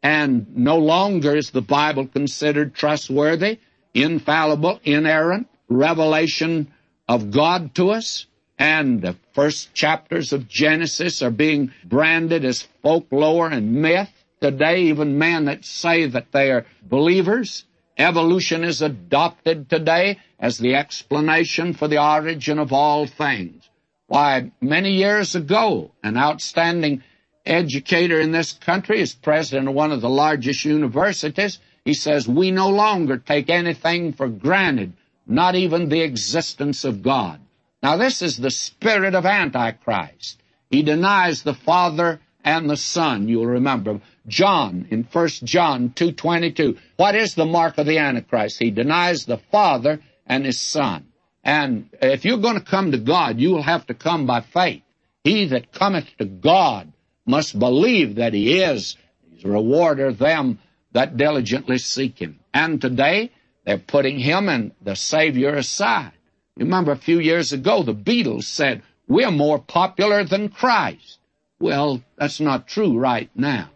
and 0.03 0.55
no 0.55 0.77
longer 0.77 1.35
is 1.35 1.51
the 1.51 1.61
Bible 1.61 2.07
considered 2.07 2.75
trustworthy, 2.75 3.59
infallible, 3.93 4.79
inerrant, 4.83 5.47
revelation 5.69 6.71
of 7.07 7.31
God 7.31 7.75
to 7.75 7.91
us 7.91 8.25
and 8.57 9.01
the 9.01 9.15
first 9.33 9.73
chapters 9.73 10.33
of 10.33 10.47
Genesis 10.47 11.21
are 11.21 11.31
being 11.31 11.71
branded 11.85 12.43
as 12.43 12.67
folklore 12.81 13.49
and 13.49 13.73
myth. 13.73 14.09
Today, 14.41 14.83
even 14.83 15.17
men 15.17 15.45
that 15.45 15.65
say 15.65 16.07
that 16.07 16.31
they 16.31 16.51
are 16.51 16.65
believers, 16.83 17.65
evolution 17.97 18.63
is 18.63 18.81
adopted 18.81 19.69
today 19.69 20.19
as 20.39 20.57
the 20.57 20.75
explanation 20.75 21.73
for 21.73 21.87
the 21.87 22.01
origin 22.01 22.59
of 22.59 22.71
all 22.71 23.07
things. 23.07 23.67
Why, 24.07 24.51
many 24.61 24.93
years 24.93 25.35
ago, 25.35 25.91
an 26.01 26.17
outstanding 26.17 27.03
educator 27.45 28.19
in 28.19 28.31
this 28.31 28.53
country 28.53 28.99
is 29.01 29.13
president 29.13 29.67
of 29.67 29.75
one 29.75 29.91
of 29.91 30.01
the 30.01 30.09
largest 30.09 30.65
universities. 30.65 31.59
He 31.83 31.93
says, 31.93 32.27
we 32.27 32.51
no 32.51 32.69
longer 32.69 33.17
take 33.17 33.49
anything 33.49 34.13
for 34.13 34.27
granted, 34.27 34.93
not 35.25 35.55
even 35.55 35.89
the 35.89 36.01
existence 36.01 36.83
of 36.83 37.01
God. 37.01 37.39
Now 37.83 37.97
this 37.97 38.21
is 38.21 38.37
the 38.37 38.51
spirit 38.51 39.13
of 39.13 39.25
Antichrist. 39.25 40.41
He 40.69 40.83
denies 40.83 41.43
the 41.43 41.53
Father 41.53 42.19
and 42.43 42.69
the 42.69 42.77
Son, 42.77 43.27
you'll 43.27 43.45
remember. 43.45 43.99
John, 44.27 44.87
in 44.89 45.03
1 45.03 45.27
John 45.43 45.89
2.22, 45.89 46.77
what 46.95 47.15
is 47.15 47.35
the 47.35 47.45
mark 47.45 47.77
of 47.77 47.85
the 47.85 47.97
Antichrist? 47.97 48.59
He 48.59 48.71
denies 48.71 49.25
the 49.25 49.37
Father 49.37 49.99
and 50.25 50.45
His 50.45 50.59
Son. 50.59 51.07
And 51.47 51.89
if 52.01 52.25
you're 52.25 52.39
going 52.39 52.59
to 52.59 52.65
come 52.65 52.91
to 52.91 52.97
God, 52.97 53.39
you 53.39 53.51
will 53.51 53.63
have 53.63 53.87
to 53.87 53.93
come 53.93 54.25
by 54.25 54.41
faith. 54.41 54.83
He 55.23 55.47
that 55.47 55.71
cometh 55.71 56.05
to 56.17 56.25
God 56.25 56.91
must 57.25 57.57
believe 57.57 58.15
that 58.15 58.33
He 58.33 58.59
is. 58.61 58.97
He's 59.31 59.45
a 59.45 59.49
rewarder 59.49 60.11
them 60.11 60.59
that 60.91 61.15
diligently 61.15 61.77
seek 61.77 62.19
Him. 62.19 62.39
And 62.53 62.81
today, 62.81 63.31
they're 63.65 63.77
putting 63.77 64.19
Him 64.19 64.49
and 64.49 64.73
the 64.81 64.95
Savior 64.97 65.55
aside. 65.55 66.11
You 66.57 66.65
remember 66.65 66.91
a 66.91 66.97
few 66.97 67.19
years 67.19 67.53
ago, 67.53 67.81
the 67.81 67.95
Beatles 67.95 68.43
said, 68.43 68.83
we're 69.07 69.31
more 69.31 69.59
popular 69.59 70.25
than 70.25 70.49
Christ. 70.49 71.17
Well, 71.61 72.03
that's 72.17 72.41
not 72.41 72.67
true 72.67 72.99
right 72.99 73.29
now. 73.35 73.69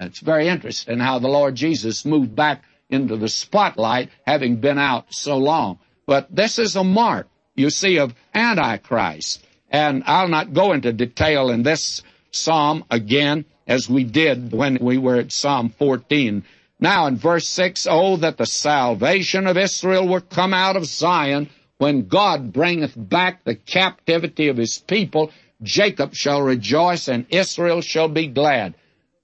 It's 0.00 0.18
very 0.18 0.48
interesting 0.48 0.98
how 0.98 1.20
the 1.20 1.28
Lord 1.28 1.54
Jesus 1.54 2.04
moved 2.04 2.34
back 2.34 2.64
into 2.90 3.16
the 3.16 3.28
spotlight, 3.28 4.10
having 4.26 4.56
been 4.56 4.78
out 4.78 5.14
so 5.14 5.38
long. 5.38 5.78
But 6.06 6.34
this 6.34 6.58
is 6.58 6.76
a 6.76 6.84
mark, 6.84 7.28
you 7.54 7.70
see, 7.70 7.98
of 7.98 8.14
Antichrist. 8.34 9.44
And 9.70 10.02
I'll 10.06 10.28
not 10.28 10.52
go 10.52 10.72
into 10.72 10.92
detail 10.92 11.50
in 11.50 11.62
this 11.62 12.02
psalm 12.30 12.84
again, 12.90 13.44
as 13.66 13.88
we 13.88 14.04
did 14.04 14.52
when 14.52 14.78
we 14.80 14.98
were 14.98 15.16
at 15.16 15.32
Psalm 15.32 15.70
14. 15.70 16.44
Now 16.80 17.06
in 17.06 17.16
verse 17.16 17.48
6, 17.48 17.86
Oh, 17.88 18.16
that 18.16 18.38
the 18.38 18.46
salvation 18.46 19.46
of 19.46 19.56
Israel 19.56 20.08
were 20.08 20.20
come 20.20 20.52
out 20.52 20.76
of 20.76 20.84
Zion, 20.84 21.48
when 21.78 22.06
God 22.06 22.52
bringeth 22.52 22.92
back 22.96 23.44
the 23.44 23.54
captivity 23.54 24.48
of 24.48 24.56
his 24.56 24.78
people, 24.78 25.32
Jacob 25.62 26.14
shall 26.14 26.42
rejoice 26.42 27.08
and 27.08 27.26
Israel 27.28 27.80
shall 27.80 28.08
be 28.08 28.26
glad. 28.26 28.74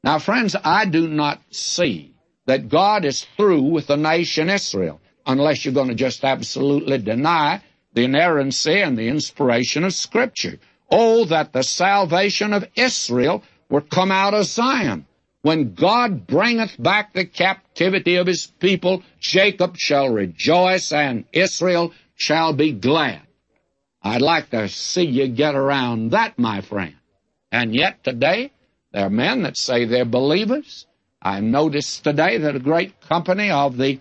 Now, 0.03 0.19
friends, 0.19 0.57
I 0.65 0.85
do 0.85 1.09
not 1.09 1.41
see 1.51 2.15
that 2.47 2.69
God 2.69 3.05
is 3.05 3.27
through 3.37 3.63
with 3.63 3.89
the 3.89 3.97
nation 3.97 4.49
Israel, 4.49 5.01
unless 5.29 5.65
you're 5.65 5.75
going 5.75 5.89
to 5.89 5.95
just 5.95 6.25
absolutely 6.25 6.99
deny 6.99 7.63
the 7.93 8.05
inerrancy 8.05 8.81
and 8.81 8.99
the 8.99 9.09
inspiration 9.09 9.85
of 9.85 9.93
Scripture. 9.93 10.59
Oh, 10.91 11.27
that 11.27 11.53
the 11.53 11.63
salvation 11.63 12.55
of 12.55 12.67
Israel 12.75 13.45
were 13.69 13.83
come 13.83 14.11
out 14.11 14.35
of 14.35 14.47
Zion. 14.47 15.07
When 15.43 15.75
God 15.75 16.27
bringeth 16.27 16.83
back 16.83 17.13
the 17.13 17.27
captivity 17.27 18.17
of 18.17 18.27
his 18.27 18.47
people, 18.47 19.03
Jacob 19.21 19.77
shall 19.77 20.09
rejoice 20.09 20.91
and 20.91 21.27
Israel 21.33 21.93
shall 22.17 22.55
be 22.55 22.73
glad. 22.73 23.21
I'd 24.03 24.23
like 24.23 24.51
to 24.51 24.69
see 24.69 25.05
you 25.05 25.29
get 25.29 25.55
around 25.55 26.11
that, 26.13 26.39
my 26.39 26.63
friend. 26.63 26.95
And 27.53 27.75
yet 27.75 28.03
today, 28.03 28.53
there 28.93 29.07
are 29.07 29.11
men 29.11 29.43
that 29.43 29.57
say 29.57 29.85
they're 29.85 30.05
believers. 30.05 30.87
I 31.21 31.41
noticed 31.41 32.05
today 32.05 32.39
that 32.39 32.57
a 32.57 32.61
great 32.61 33.01
company 33.03 33.51
of 33.51 33.77
the 33.77 34.01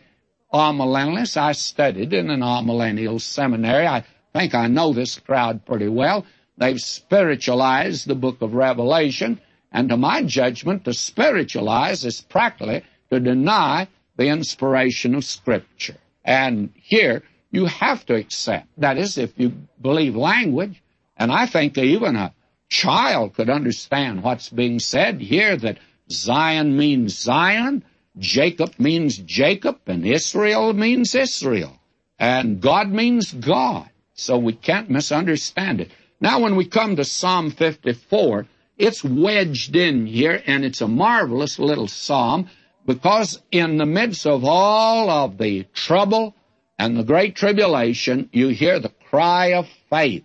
amillennialists, 0.53 1.37
I 1.37 1.51
studied 1.51 2.13
in 2.13 2.29
an 2.29 2.41
amillennial 2.41 3.19
seminary. 3.19 3.87
I 3.87 4.03
think 4.33 4.55
I 4.55 4.67
know 4.67 4.93
this 4.93 5.19
crowd 5.19 5.65
pretty 5.65 5.87
well. 5.87 6.25
They've 6.57 6.79
spiritualized 6.79 8.07
the 8.07 8.15
book 8.15 8.41
of 8.41 8.53
Revelation, 8.53 9.39
and 9.71 9.89
to 9.89 9.97
my 9.97 10.23
judgment, 10.23 10.85
to 10.85 10.93
spiritualize 10.93 12.05
is 12.05 12.21
practically 12.21 12.83
to 13.11 13.19
deny 13.19 13.87
the 14.15 14.27
inspiration 14.27 15.15
of 15.15 15.23
Scripture. 15.23 15.97
And 16.25 16.71
here, 16.75 17.23
you 17.51 17.65
have 17.65 18.05
to 18.07 18.15
accept. 18.15 18.67
That 18.77 18.97
is, 18.97 19.17
if 19.17 19.33
you 19.37 19.53
believe 19.81 20.15
language, 20.15 20.81
and 21.15 21.31
I 21.31 21.45
think 21.45 21.75
that 21.75 21.83
even 21.83 22.15
a 22.15 22.33
child 22.69 23.35
could 23.35 23.49
understand 23.49 24.23
what's 24.23 24.49
being 24.49 24.79
said 24.79 25.21
here 25.21 25.55
that 25.57 25.77
Zion 26.11 26.77
means 26.77 27.17
Zion, 27.17 27.83
Jacob 28.19 28.73
means 28.79 29.17
Jacob, 29.17 29.79
and 29.87 30.05
Israel 30.05 30.73
means 30.73 31.15
Israel, 31.15 31.79
and 32.19 32.61
God 32.61 32.89
means 32.89 33.31
God. 33.31 33.89
So 34.13 34.37
we 34.37 34.53
can't 34.53 34.89
misunderstand 34.89 35.81
it. 35.81 35.91
Now, 36.19 36.39
when 36.39 36.55
we 36.55 36.65
come 36.65 36.95
to 36.95 37.05
Psalm 37.05 37.51
54, 37.51 38.47
it's 38.77 39.03
wedged 39.03 39.75
in 39.75 40.07
here, 40.07 40.41
and 40.45 40.65
it's 40.65 40.81
a 40.81 40.87
marvelous 40.87 41.59
little 41.59 41.87
psalm 41.87 42.49
because 42.85 43.41
in 43.51 43.77
the 43.77 43.85
midst 43.85 44.25
of 44.25 44.43
all 44.45 45.09
of 45.09 45.37
the 45.37 45.65
trouble 45.73 46.33
and 46.79 46.97
the 46.97 47.03
great 47.03 47.35
tribulation, 47.35 48.29
you 48.31 48.47
hear 48.47 48.79
the 48.79 48.93
cry 49.09 49.53
of 49.53 49.67
faith 49.89 50.23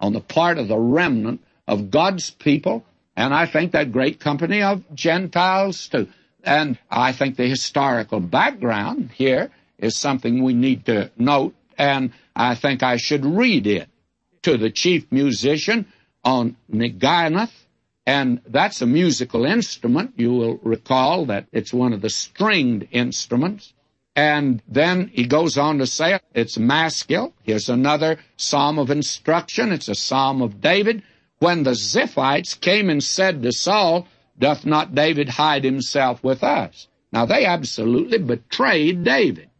on 0.00 0.12
the 0.12 0.20
part 0.20 0.58
of 0.58 0.68
the 0.68 0.78
remnant 0.78 1.40
of 1.66 1.90
God's 1.90 2.30
people, 2.30 2.84
and 3.16 3.32
I 3.32 3.46
think 3.46 3.72
that 3.72 3.92
great 3.92 4.18
company 4.18 4.62
of 4.62 4.82
Gentiles 4.94 5.88
too. 5.88 6.08
And 6.44 6.78
I 6.90 7.12
think 7.12 7.36
the 7.36 7.46
historical 7.46 8.20
background 8.20 9.10
here 9.14 9.50
is 9.78 9.96
something 9.96 10.42
we 10.42 10.54
need 10.54 10.86
to 10.86 11.10
note, 11.16 11.54
and 11.76 12.12
I 12.34 12.54
think 12.54 12.82
I 12.82 12.96
should 12.96 13.24
read 13.24 13.66
it 13.66 13.88
to 14.42 14.56
the 14.56 14.70
chief 14.70 15.10
musician 15.10 15.86
on 16.24 16.56
Neginoth, 16.72 17.52
And 18.04 18.40
that's 18.46 18.82
a 18.82 18.86
musical 18.86 19.44
instrument. 19.44 20.14
You 20.16 20.32
will 20.32 20.58
recall 20.62 21.26
that 21.26 21.46
it's 21.52 21.72
one 21.72 21.92
of 21.92 22.00
the 22.00 22.10
stringed 22.10 22.88
instruments. 22.90 23.72
And 24.16 24.60
then 24.68 25.08
he 25.12 25.24
goes 25.26 25.56
on 25.56 25.78
to 25.78 25.86
say 25.86 26.18
it's 26.34 26.58
maskil. 26.58 27.32
Here's 27.44 27.68
another 27.68 28.18
psalm 28.36 28.78
of 28.78 28.90
instruction. 28.90 29.72
It's 29.72 29.88
a 29.88 29.94
psalm 29.94 30.42
of 30.42 30.60
David. 30.60 31.02
When 31.38 31.62
the 31.62 31.72
Ziphites 31.72 32.60
came 32.60 32.90
and 32.90 33.02
said 33.02 33.42
to 33.42 33.52
Saul, 33.52 34.06
Doth 34.38 34.64
not 34.64 34.94
David 34.94 35.28
hide 35.28 35.64
himself 35.64 36.22
with 36.24 36.42
us? 36.42 36.88
Now 37.12 37.26
they 37.26 37.44
absolutely 37.44 38.18
betrayed 38.18 39.04
David. 39.04 39.50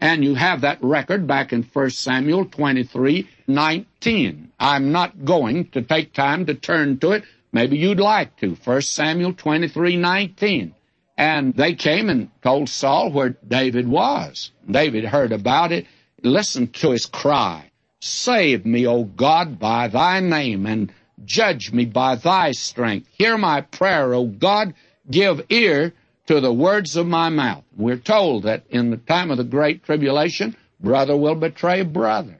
And 0.00 0.24
you 0.24 0.34
have 0.34 0.62
that 0.62 0.82
record 0.82 1.26
back 1.26 1.52
in 1.52 1.62
1 1.62 1.90
Samuel 1.90 2.46
23, 2.46 3.28
19. 3.46 4.52
I'm 4.58 4.92
not 4.92 5.24
going 5.24 5.68
to 5.70 5.82
take 5.82 6.14
time 6.14 6.46
to 6.46 6.54
turn 6.54 6.98
to 7.00 7.12
it. 7.12 7.24
Maybe 7.52 7.76
you'd 7.76 8.00
like 8.00 8.36
to. 8.38 8.54
1 8.54 8.82
Samuel 8.82 9.34
23, 9.34 9.96
19. 9.96 10.74
And 11.18 11.54
they 11.54 11.74
came 11.74 12.08
and 12.08 12.30
told 12.42 12.70
Saul 12.70 13.12
where 13.12 13.36
David 13.46 13.86
was. 13.86 14.52
David 14.68 15.04
heard 15.04 15.32
about 15.32 15.70
it, 15.70 15.86
listened 16.22 16.72
to 16.74 16.92
his 16.92 17.04
cry. 17.04 17.70
Save 18.00 18.64
me, 18.64 18.86
O 18.86 19.04
God, 19.04 19.58
by 19.58 19.88
thy 19.88 20.20
name, 20.20 20.64
and 20.64 20.90
judge 21.24 21.72
me 21.72 21.84
by 21.84 22.16
thy 22.16 22.52
strength. 22.52 23.08
Hear 23.12 23.38
my 23.38 23.60
prayer, 23.60 24.14
O 24.14 24.26
God. 24.26 24.74
Give 25.10 25.44
ear 25.48 25.92
to 26.26 26.40
the 26.40 26.52
words 26.52 26.96
of 26.96 27.06
my 27.06 27.28
mouth. 27.28 27.64
We're 27.76 27.96
told 27.96 28.44
that 28.44 28.64
in 28.70 28.90
the 28.90 28.96
time 28.96 29.30
of 29.30 29.36
the 29.36 29.44
great 29.44 29.82
tribulation, 29.84 30.56
brother 30.78 31.16
will 31.16 31.34
betray 31.34 31.82
brother. 31.82 32.38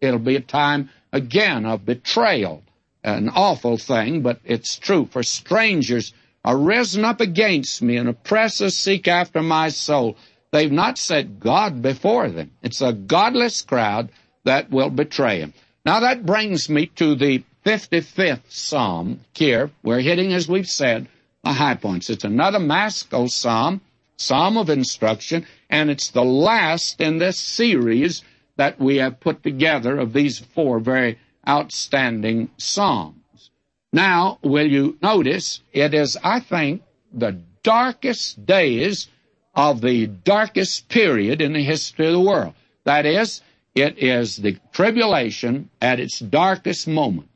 It'll 0.00 0.18
be 0.18 0.36
a 0.36 0.40
time 0.40 0.90
again 1.12 1.66
of 1.66 1.84
betrayal. 1.84 2.62
An 3.04 3.28
awful 3.30 3.78
thing, 3.78 4.22
but 4.22 4.40
it's 4.44 4.76
true. 4.76 5.08
For 5.10 5.22
strangers 5.22 6.12
are 6.44 6.56
risen 6.56 7.04
up 7.04 7.20
against 7.20 7.82
me, 7.82 7.96
and 7.96 8.08
oppressors 8.08 8.76
seek 8.76 9.08
after 9.08 9.42
my 9.42 9.68
soul. 9.70 10.16
They've 10.52 10.70
not 10.70 10.98
set 10.98 11.40
God 11.40 11.82
before 11.82 12.28
them. 12.28 12.52
It's 12.62 12.80
a 12.80 12.92
godless 12.92 13.62
crowd 13.62 14.10
that 14.44 14.70
will 14.70 14.90
betray 14.90 15.40
him. 15.40 15.54
Now 15.84 16.00
that 16.00 16.26
brings 16.26 16.68
me 16.68 16.86
to 16.96 17.14
the 17.14 17.42
55th 17.64 18.42
Psalm 18.48 19.20
here. 19.34 19.70
We're 19.82 20.00
hitting, 20.00 20.32
as 20.32 20.48
we've 20.48 20.68
said, 20.68 21.08
the 21.44 21.52
high 21.52 21.74
points. 21.74 22.10
It's 22.10 22.24
another 22.24 22.58
Maskil 22.58 23.28
Psalm, 23.28 23.80
Psalm 24.16 24.56
of 24.56 24.68
Instruction, 24.68 25.46
and 25.70 25.90
it's 25.90 26.08
the 26.10 26.24
last 26.24 27.00
in 27.00 27.18
this 27.18 27.38
series 27.38 28.22
that 28.56 28.80
we 28.80 28.96
have 28.96 29.20
put 29.20 29.42
together 29.42 29.98
of 29.98 30.12
these 30.12 30.38
four 30.38 30.80
very 30.80 31.18
outstanding 31.48 32.50
Psalms. 32.56 33.50
Now, 33.92 34.38
will 34.42 34.70
you 34.70 34.98
notice, 35.02 35.60
it 35.72 35.94
is, 35.94 36.16
I 36.22 36.40
think, 36.40 36.82
the 37.12 37.40
darkest 37.62 38.44
days 38.44 39.08
of 39.54 39.80
the 39.80 40.06
darkest 40.06 40.88
period 40.88 41.40
in 41.40 41.52
the 41.52 41.62
history 41.62 42.06
of 42.06 42.12
the 42.12 42.20
world. 42.20 42.54
That 42.84 43.06
is, 43.06 43.42
it 43.74 43.98
is 43.98 44.36
the 44.36 44.58
tribulation 44.72 45.70
at 45.80 46.00
its 46.00 46.18
darkest 46.18 46.88
moment. 46.88 47.28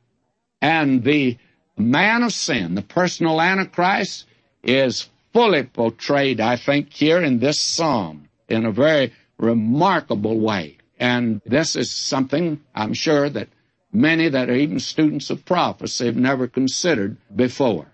And 0.60 1.04
the 1.04 1.38
man 1.76 2.22
of 2.22 2.32
sin, 2.32 2.74
the 2.74 2.82
personal 2.82 3.40
Antichrist, 3.40 4.26
is 4.62 5.08
fully 5.32 5.64
portrayed, 5.64 6.40
I 6.40 6.56
think, 6.56 6.92
here 6.92 7.22
in 7.22 7.38
this 7.38 7.60
psalm 7.60 8.28
in 8.48 8.64
a 8.64 8.72
very 8.72 9.12
remarkable 9.38 10.38
way. 10.40 10.78
And 10.98 11.42
this 11.44 11.76
is 11.76 11.90
something 11.90 12.60
I'm 12.74 12.94
sure 12.94 13.28
that 13.28 13.48
many 13.92 14.28
that 14.28 14.48
are 14.48 14.54
even 14.54 14.80
students 14.80 15.30
of 15.30 15.44
prophecy 15.44 16.06
have 16.06 16.16
never 16.16 16.48
considered 16.48 17.18
before. 17.34 17.86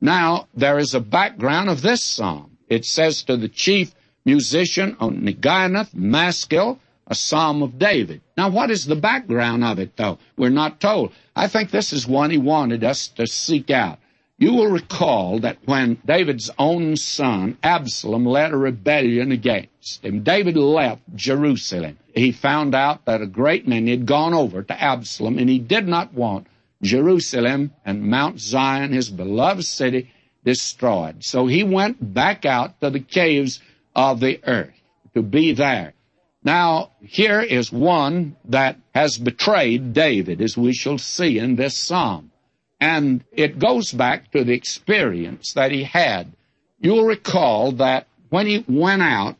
Now, 0.00 0.48
there 0.54 0.78
is 0.78 0.94
a 0.94 1.00
background 1.00 1.68
of 1.70 1.82
this 1.82 2.02
psalm. 2.02 2.58
It 2.68 2.84
says 2.84 3.22
to 3.24 3.36
the 3.36 3.48
chief 3.48 3.94
musician 4.24 4.96
on 5.00 5.22
Neginoth, 5.22 5.94
Maskil, 5.94 6.78
a 7.10 7.14
psalm 7.14 7.62
of 7.62 7.78
David. 7.78 8.22
Now, 8.36 8.48
what 8.48 8.70
is 8.70 8.86
the 8.86 8.96
background 8.96 9.64
of 9.64 9.80
it, 9.80 9.96
though? 9.96 10.18
We're 10.36 10.48
not 10.48 10.80
told. 10.80 11.12
I 11.34 11.48
think 11.48 11.70
this 11.70 11.92
is 11.92 12.06
one 12.06 12.30
he 12.30 12.38
wanted 12.38 12.84
us 12.84 13.08
to 13.08 13.26
seek 13.26 13.68
out. 13.68 13.98
You 14.38 14.54
will 14.54 14.68
recall 14.68 15.40
that 15.40 15.58
when 15.66 15.98
David's 16.06 16.50
own 16.58 16.96
son, 16.96 17.58
Absalom, 17.62 18.24
led 18.24 18.52
a 18.52 18.56
rebellion 18.56 19.32
against 19.32 20.02
him, 20.02 20.22
David 20.22 20.56
left 20.56 21.02
Jerusalem. 21.14 21.98
He 22.14 22.32
found 22.32 22.74
out 22.74 23.04
that 23.04 23.20
a 23.20 23.26
great 23.26 23.68
many 23.68 23.90
had 23.90 24.06
gone 24.06 24.32
over 24.32 24.62
to 24.62 24.82
Absalom, 24.82 25.36
and 25.36 25.50
he 25.50 25.58
did 25.58 25.86
not 25.86 26.14
want 26.14 26.46
Jerusalem 26.80 27.72
and 27.84 28.04
Mount 28.04 28.40
Zion, 28.40 28.92
his 28.92 29.10
beloved 29.10 29.64
city, 29.64 30.10
destroyed. 30.44 31.22
So 31.22 31.46
he 31.46 31.62
went 31.62 32.14
back 32.14 32.46
out 32.46 32.80
to 32.80 32.88
the 32.88 33.00
caves 33.00 33.60
of 33.94 34.20
the 34.20 34.40
earth 34.46 34.72
to 35.14 35.22
be 35.22 35.52
there. 35.52 35.92
Now, 36.42 36.92
here 37.02 37.40
is 37.40 37.70
one 37.70 38.36
that 38.46 38.78
has 38.94 39.18
betrayed 39.18 39.92
David, 39.92 40.40
as 40.40 40.56
we 40.56 40.72
shall 40.72 40.98
see 40.98 41.38
in 41.38 41.56
this 41.56 41.76
psalm. 41.76 42.30
And 42.80 43.22
it 43.32 43.58
goes 43.58 43.92
back 43.92 44.32
to 44.32 44.42
the 44.42 44.54
experience 44.54 45.52
that 45.52 45.70
he 45.70 45.84
had. 45.84 46.32
You'll 46.80 47.04
recall 47.04 47.72
that 47.72 48.06
when 48.30 48.46
he 48.46 48.64
went 48.66 49.02
out, 49.02 49.36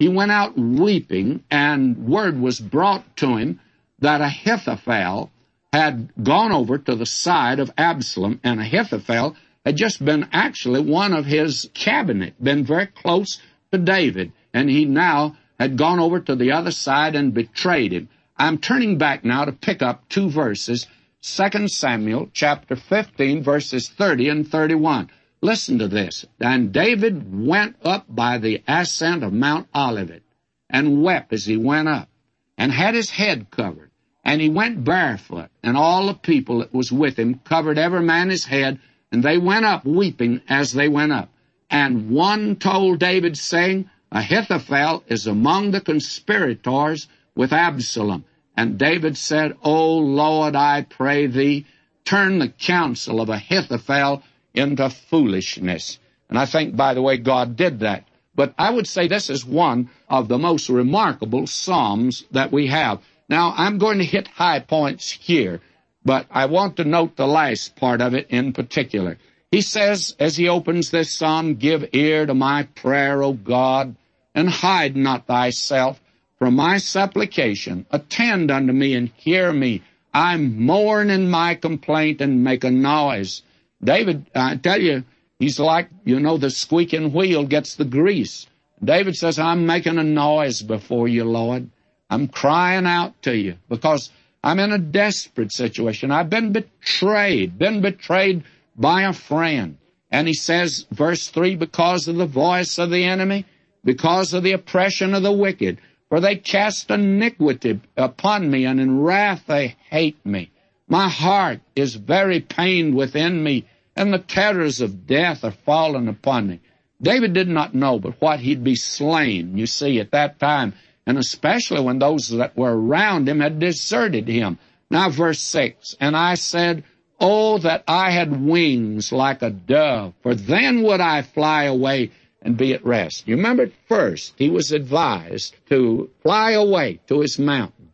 he 0.00 0.08
went 0.08 0.32
out 0.32 0.58
weeping, 0.58 1.44
and 1.50 2.08
word 2.08 2.40
was 2.40 2.58
brought 2.58 3.16
to 3.18 3.36
him 3.36 3.60
that 4.00 4.20
Ahithophel 4.20 5.30
had 5.72 6.10
gone 6.20 6.50
over 6.50 6.78
to 6.78 6.96
the 6.96 7.06
side 7.06 7.60
of 7.60 7.70
Absalom, 7.78 8.40
and 8.42 8.58
Ahithophel 8.58 9.36
had 9.64 9.76
just 9.76 10.04
been 10.04 10.26
actually 10.32 10.80
one 10.80 11.12
of 11.12 11.26
his 11.26 11.70
cabinet, 11.74 12.42
been 12.42 12.64
very 12.64 12.86
close 12.86 13.40
to 13.70 13.78
David, 13.78 14.32
and 14.52 14.68
he 14.68 14.84
now 14.84 15.36
had 15.60 15.76
gone 15.76 16.00
over 16.00 16.18
to 16.18 16.34
the 16.34 16.52
other 16.52 16.70
side 16.70 17.14
and 17.14 17.34
betrayed 17.34 17.92
him. 17.92 18.08
I'm 18.38 18.56
turning 18.56 18.96
back 18.96 19.26
now 19.26 19.44
to 19.44 19.52
pick 19.52 19.82
up 19.82 20.08
two 20.08 20.30
verses, 20.30 20.86
2 21.20 21.68
Samuel 21.68 22.30
chapter 22.32 22.74
15 22.74 23.42
verses 23.42 23.86
30 23.90 24.30
and 24.30 24.48
31. 24.48 25.10
Listen 25.42 25.78
to 25.78 25.86
this. 25.86 26.24
And 26.40 26.72
David 26.72 27.46
went 27.46 27.76
up 27.84 28.06
by 28.08 28.38
the 28.38 28.62
ascent 28.66 29.22
of 29.22 29.34
Mount 29.34 29.68
Olivet 29.74 30.22
and 30.70 31.02
wept 31.02 31.30
as 31.34 31.44
he 31.44 31.58
went 31.58 31.88
up 31.88 32.08
and 32.56 32.72
had 32.72 32.94
his 32.94 33.10
head 33.10 33.50
covered. 33.50 33.90
And 34.24 34.40
he 34.40 34.48
went 34.48 34.82
barefoot 34.82 35.50
and 35.62 35.76
all 35.76 36.06
the 36.06 36.14
people 36.14 36.60
that 36.60 36.72
was 36.72 36.90
with 36.90 37.18
him 37.18 37.38
covered 37.44 37.76
every 37.76 38.02
man 38.02 38.30
his 38.30 38.46
head 38.46 38.80
and 39.12 39.22
they 39.22 39.36
went 39.36 39.66
up 39.66 39.84
weeping 39.84 40.40
as 40.48 40.72
they 40.72 40.88
went 40.88 41.12
up. 41.12 41.28
And 41.68 42.08
one 42.10 42.56
told 42.56 42.98
David 42.98 43.36
saying, 43.36 43.90
Ahithophel 44.12 45.04
is 45.06 45.26
among 45.26 45.70
the 45.70 45.80
conspirators 45.80 47.06
with 47.36 47.52
Absalom. 47.52 48.24
And 48.56 48.78
David 48.78 49.16
said, 49.16 49.56
O 49.62 49.98
Lord, 49.98 50.56
I 50.56 50.82
pray 50.82 51.26
thee, 51.26 51.66
turn 52.04 52.40
the 52.40 52.48
counsel 52.48 53.20
of 53.20 53.28
Ahithophel 53.28 54.22
into 54.52 54.90
foolishness. 54.90 55.98
And 56.28 56.38
I 56.38 56.46
think, 56.46 56.76
by 56.76 56.94
the 56.94 57.02
way, 57.02 57.18
God 57.18 57.56
did 57.56 57.80
that. 57.80 58.04
But 58.34 58.54
I 58.58 58.70
would 58.70 58.86
say 58.86 59.06
this 59.06 59.30
is 59.30 59.44
one 59.44 59.90
of 60.08 60.28
the 60.28 60.38
most 60.38 60.68
remarkable 60.68 61.46
Psalms 61.46 62.24
that 62.30 62.52
we 62.52 62.66
have. 62.68 63.00
Now, 63.28 63.54
I'm 63.56 63.78
going 63.78 63.98
to 63.98 64.04
hit 64.04 64.26
high 64.26 64.60
points 64.60 65.10
here, 65.10 65.60
but 66.04 66.26
I 66.30 66.46
want 66.46 66.76
to 66.76 66.84
note 66.84 67.16
the 67.16 67.26
last 67.26 67.76
part 67.76 68.00
of 68.00 68.14
it 68.14 68.26
in 68.30 68.52
particular. 68.52 69.18
He 69.50 69.62
says, 69.62 70.14
as 70.20 70.36
he 70.36 70.48
opens 70.48 70.90
this 70.90 71.12
psalm, 71.12 71.56
Give 71.56 71.88
ear 71.92 72.24
to 72.24 72.34
my 72.34 72.64
prayer, 72.74 73.22
O 73.22 73.32
God, 73.32 73.96
and 74.34 74.48
hide 74.48 74.96
not 74.96 75.26
thyself 75.26 76.00
from 76.38 76.54
my 76.54 76.78
supplication. 76.78 77.84
Attend 77.90 78.50
unto 78.50 78.72
me 78.72 78.94
and 78.94 79.10
hear 79.16 79.52
me. 79.52 79.82
I 80.14 80.36
mourn 80.36 81.10
in 81.10 81.30
my 81.30 81.56
complaint 81.56 82.20
and 82.20 82.44
make 82.44 82.62
a 82.62 82.70
noise. 82.70 83.42
David, 83.82 84.26
I 84.34 84.56
tell 84.56 84.80
you, 84.80 85.04
he's 85.38 85.58
like, 85.58 85.88
you 86.04 86.20
know, 86.20 86.36
the 86.36 86.50
squeaking 86.50 87.12
wheel 87.12 87.44
gets 87.44 87.74
the 87.74 87.84
grease. 87.84 88.46
David 88.82 89.16
says, 89.16 89.38
I'm 89.38 89.66
making 89.66 89.98
a 89.98 90.04
noise 90.04 90.62
before 90.62 91.08
you, 91.08 91.24
Lord. 91.24 91.68
I'm 92.08 92.28
crying 92.28 92.86
out 92.86 93.20
to 93.22 93.36
you 93.36 93.56
because 93.68 94.10
I'm 94.42 94.58
in 94.58 94.72
a 94.72 94.78
desperate 94.78 95.52
situation. 95.52 96.10
I've 96.10 96.30
been 96.30 96.52
betrayed, 96.52 97.58
been 97.58 97.80
betrayed 97.80 98.44
by 98.80 99.02
a 99.02 99.12
friend. 99.12 99.76
And 100.10 100.26
he 100.26 100.34
says, 100.34 100.86
verse 100.90 101.28
3, 101.28 101.54
because 101.56 102.08
of 102.08 102.16
the 102.16 102.26
voice 102.26 102.78
of 102.78 102.90
the 102.90 103.04
enemy, 103.04 103.44
because 103.84 104.34
of 104.34 104.42
the 104.42 104.52
oppression 104.52 105.14
of 105.14 105.22
the 105.22 105.32
wicked. 105.32 105.78
For 106.08 106.18
they 106.18 106.36
cast 106.36 106.90
iniquity 106.90 107.80
upon 107.96 108.50
me, 108.50 108.64
and 108.64 108.80
in 108.80 109.00
wrath 109.00 109.44
they 109.46 109.76
hate 109.90 110.24
me. 110.26 110.50
My 110.88 111.08
heart 111.08 111.60
is 111.76 111.94
very 111.94 112.40
pained 112.40 112.96
within 112.96 113.44
me, 113.44 113.66
and 113.94 114.12
the 114.12 114.18
terrors 114.18 114.80
of 114.80 115.06
death 115.06 115.44
are 115.44 115.52
fallen 115.52 116.08
upon 116.08 116.48
me. 116.48 116.60
David 117.00 117.32
did 117.32 117.48
not 117.48 117.74
know 117.74 118.00
but 118.00 118.20
what 118.20 118.40
he'd 118.40 118.64
be 118.64 118.74
slain, 118.74 119.56
you 119.56 119.66
see, 119.66 120.00
at 120.00 120.10
that 120.10 120.40
time, 120.40 120.74
and 121.06 121.16
especially 121.16 121.80
when 121.80 122.00
those 122.00 122.28
that 122.28 122.56
were 122.56 122.76
around 122.76 123.28
him 123.28 123.38
had 123.38 123.60
deserted 123.60 124.26
him. 124.26 124.58
Now, 124.90 125.10
verse 125.10 125.38
6 125.38 125.96
And 126.00 126.16
I 126.16 126.34
said, 126.34 126.82
Oh, 127.20 127.58
that 127.58 127.84
I 127.86 128.10
had 128.10 128.44
wings 128.44 129.12
like 129.12 129.42
a 129.42 129.50
dove, 129.50 130.14
for 130.22 130.34
then 130.34 130.82
would 130.82 131.00
I 131.00 131.22
fly 131.22 131.64
away 131.64 132.12
and 132.40 132.56
be 132.56 132.72
at 132.72 132.84
rest. 132.84 133.28
You 133.28 133.36
remember 133.36 133.64
at 133.64 133.72
first, 133.88 134.32
he 134.38 134.48
was 134.48 134.72
advised 134.72 135.54
to 135.68 136.08
fly 136.22 136.52
away 136.52 137.00
to 137.08 137.20
his 137.20 137.38
mountain. 137.38 137.92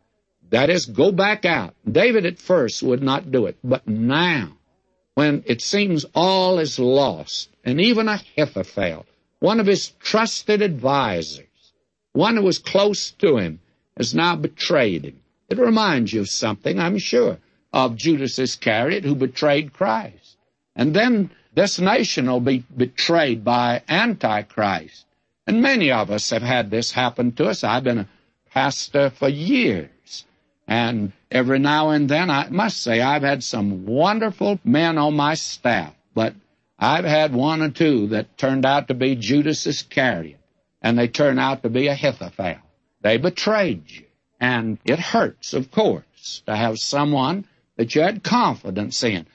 That 0.51 0.71
is, 0.71 0.87
go 0.87 1.11
back 1.11 1.45
out. 1.45 1.75
David 1.91 2.25
at 2.25 2.39
first 2.39 2.83
would 2.83 3.03
not 3.03 3.33
do 3.33 3.47
it, 3.47 3.57
but 3.65 3.89
now, 3.89 4.57
when 5.15 5.43
it 5.47 5.61
seems 5.61 6.07
all 6.15 6.61
is 6.61 6.79
lost, 6.79 7.49
and 7.65 7.81
even 7.81 8.09
Ahithophel, 8.09 9.07
one 9.41 9.59
of 9.59 9.67
his 9.67 9.89
trusted 9.99 10.63
advisers, 10.63 11.73
one 12.13 12.37
who 12.37 12.43
was 12.43 12.59
close 12.59 13.11
to 13.13 13.39
him, 13.39 13.61
has 13.97 14.15
now 14.15 14.37
betrayed 14.37 15.05
him. 15.05 15.21
It 15.49 15.59
reminds 15.59 16.13
you 16.13 16.21
of 16.21 16.29
something, 16.29 16.79
I'm 16.79 16.99
sure, 16.99 17.39
of 17.77 17.95
Judas 17.95 18.39
Iscariot 18.39 19.05
who 19.05 19.15
betrayed 19.15 19.75
Christ. 19.75 20.39
And 20.75 20.97
then 20.97 21.31
this 21.55 21.79
nation 21.79 22.27
will 22.27 22.41
be 22.41 22.65
betrayed 22.75 23.45
by 23.45 23.83
Antichrist. 23.87 25.05
And 25.47 25.61
many 25.61 25.93
of 25.93 26.11
us 26.11 26.31
have 26.31 26.41
had 26.41 26.71
this 26.71 26.91
happen 26.91 27.33
to 27.33 27.49
us. 27.49 27.65
I've 27.65 27.85
been 27.85 27.99
a 27.99 28.09
pastor 28.51 29.11
for 29.11 29.29
years. 29.29 30.25
And 30.67 31.13
every 31.31 31.59
now 31.59 31.91
and 31.91 32.09
then, 32.09 32.31
I 32.31 32.49
must 32.49 32.83
say, 32.83 33.03
I've 33.03 33.23
had 33.23 33.45
some 33.45 33.85
wonderful 33.85 34.59
men 34.65 34.97
on 34.97 35.15
my 35.15 35.35
staff, 35.35 35.95
but 36.15 36.35
I've 36.79 37.05
had 37.05 37.35
one 37.35 37.61
or 37.61 37.71
two 37.71 38.07
that 38.09 38.39
turned 38.39 38.65
out 38.65 38.89
to 38.89 38.95
be 38.95 39.17
Judas 39.17 39.67
Iscariot, 39.67 40.41
and 40.81 40.99
they 40.99 41.09
turned 41.09 41.39
out 41.39 41.63
to 41.63 41.69
be 41.69 41.89
Ahithophel. 41.89 42.57
They 43.03 43.19
betrayed 43.19 43.91
you. 43.91 44.07
And 44.41 44.79
it 44.85 44.99
hurts, 44.99 45.53
of 45.53 45.71
course, 45.71 46.43
to 46.47 46.57
have 46.57 46.79
someone 46.79 47.45
that 47.77 47.95
you 47.95 48.03
had 48.03 48.23
confidence 48.23 49.03
in 49.03 49.27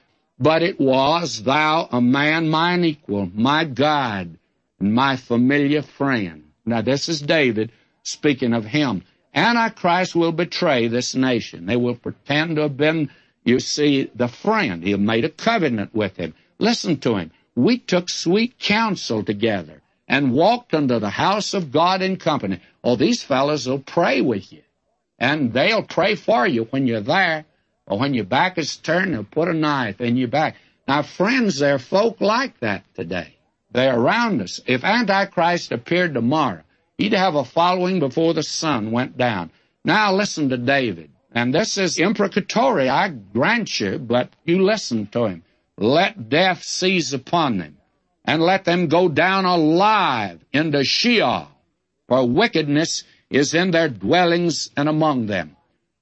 but 0.42 0.64
it 0.64 0.80
was, 0.80 1.44
Thou 1.44 1.88
a 1.92 2.02
man 2.02 2.50
mine 2.50 2.84
equal, 2.84 3.30
my 3.36 3.64
God, 3.64 4.40
and 4.80 4.94
my 4.96 5.16
familiar 5.16 5.84
friend. 5.84 6.46
Now 6.66 6.82
this 6.82 7.08
is 7.08 7.22
David 7.22 7.72
speaking 8.02 8.54
of 8.54 8.66
him. 8.66 9.04
Antichrist 9.36 10.16
will 10.16 10.32
betray 10.32 10.88
this 10.88 11.14
nation. 11.14 11.68
They 11.68 11.76
will 11.76 11.94
pretend 11.94 12.56
to 12.56 12.64
have 12.64 12.76
been, 12.76 13.12
you 13.44 13.60
see, 13.60 14.10
the 14.16 14.28
friend. 14.28 14.84
He 14.84 14.96
made 14.96 15.26
a 15.26 15.30
covenant 15.30 15.94
with 15.94 16.18
him. 16.18 16.34
Listen 16.58 16.98
to 17.02 17.18
him. 17.18 17.30
We 17.56 17.78
took 17.78 18.10
sweet 18.10 18.58
counsel 18.58 19.24
together 19.24 19.84
and 20.08 20.34
walked 20.34 20.74
unto 20.74 20.98
the 20.98 21.12
house 21.12 21.54
of 21.54 21.72
God 21.72 22.02
in 22.02 22.18
company. 22.18 22.60
Oh, 22.84 22.96
these 22.96 23.22
fellows 23.22 23.68
will 23.68 23.80
pray 23.80 24.22
with 24.22 24.52
you. 24.52 24.64
And 25.20 25.54
they'll 25.54 25.84
pray 25.84 26.16
for 26.16 26.48
you 26.48 26.64
when 26.72 26.88
you're 26.88 27.02
there. 27.02 27.46
Or 27.88 28.00
when 28.00 28.13
your 28.13 28.26
back 28.26 28.58
is 28.58 28.78
turned, 28.78 29.13
they'll 29.13 29.24
put 29.24 29.48
a 29.48 29.54
knife 29.54 30.00
in 30.02 30.17
your 30.17 30.28
back. 30.28 30.56
Now, 30.88 31.02
friends, 31.02 31.60
there 31.60 31.76
are 31.76 31.80
folk 31.80 32.22
like 32.22 32.60
that 32.60 32.84
today. 32.96 33.36
They're 33.72 33.98
around 33.98 34.41
us. 34.41 34.60
If 34.65 34.84
Antichrist 34.84 35.72
appeared 35.72 36.13
tomorrow, 36.13 36.63
he'd 36.98 37.13
have 37.13 37.36
a 37.36 37.46
following 37.46 38.00
before 38.00 38.34
the 38.34 38.44
sun 38.44 38.91
went 38.91 39.17
down. 39.17 39.52
Now 39.84 40.13
listen 40.13 40.50
to 40.50 40.58
David. 40.58 41.12
And 41.34 41.54
this 41.54 41.78
is 41.78 41.98
imprecatory, 41.98 42.89
I 42.89 43.08
grant 43.08 43.80
you, 43.80 43.98
but 43.98 44.30
you 44.44 44.63
listen 44.63 45.08
to 45.08 45.26
him. 45.26 45.44
Let 45.78 46.28
death 46.30 46.62
seize 46.62 47.13
upon 47.13 47.58
them, 47.58 47.78
and 48.26 48.41
let 48.41 48.65
them 48.65 48.88
go 48.88 49.08
down 49.08 49.46
alive 49.46 50.44
into 50.52 50.84
Sheol, 50.84 51.48
for 52.10 52.28
wickedness 52.28 53.06
is 53.30 53.54
in 53.54 53.72
their 53.72 53.88
dwellings 53.88 54.70
and 54.76 54.89
among 54.89 55.28
them. 55.28 55.56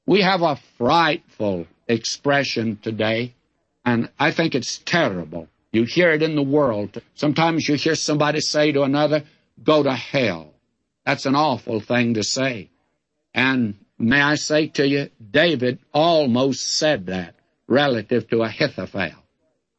We 0.10 0.22
have 0.22 0.42
a 0.42 0.60
frightful 0.80 1.68
expression 1.88 2.80
today, 2.82 3.36
and 3.86 4.10
I 4.18 4.32
think 4.32 4.56
it's 4.56 4.80
terrible. 4.80 5.48
You 5.72 5.84
hear 5.84 6.10
it 6.10 6.24
in 6.24 6.36
the 6.36 6.42
world. 6.42 7.00
Sometimes 7.14 7.70
you 7.70 7.76
hear 7.76 7.94
somebody 7.94 8.40
say 8.40 8.72
to 8.72 8.82
another, 8.82 9.26
go 9.64 9.84
to 9.84 9.94
hell. 9.94 10.56
That's 11.06 11.28
an 11.28 11.36
awful 11.36 11.80
thing 11.80 12.16
to 12.16 12.24
say. 12.24 12.72
And 13.36 13.76
may 14.00 14.20
I 14.20 14.34
say 14.34 14.66
to 14.70 14.88
you, 14.88 15.12
David 15.30 15.78
almost 15.94 16.68
said 16.68 17.06
that 17.06 17.36
relative 17.68 18.28
to 18.30 18.42
Ahithophel. 18.42 19.24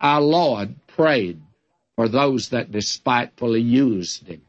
Our 0.01 0.21
Lord 0.21 0.77
prayed 0.87 1.41
for 1.97 2.07
those 2.07 2.51
that 2.51 2.71
despitefully 2.71 3.63
used 3.63 4.29
him. 4.29 4.43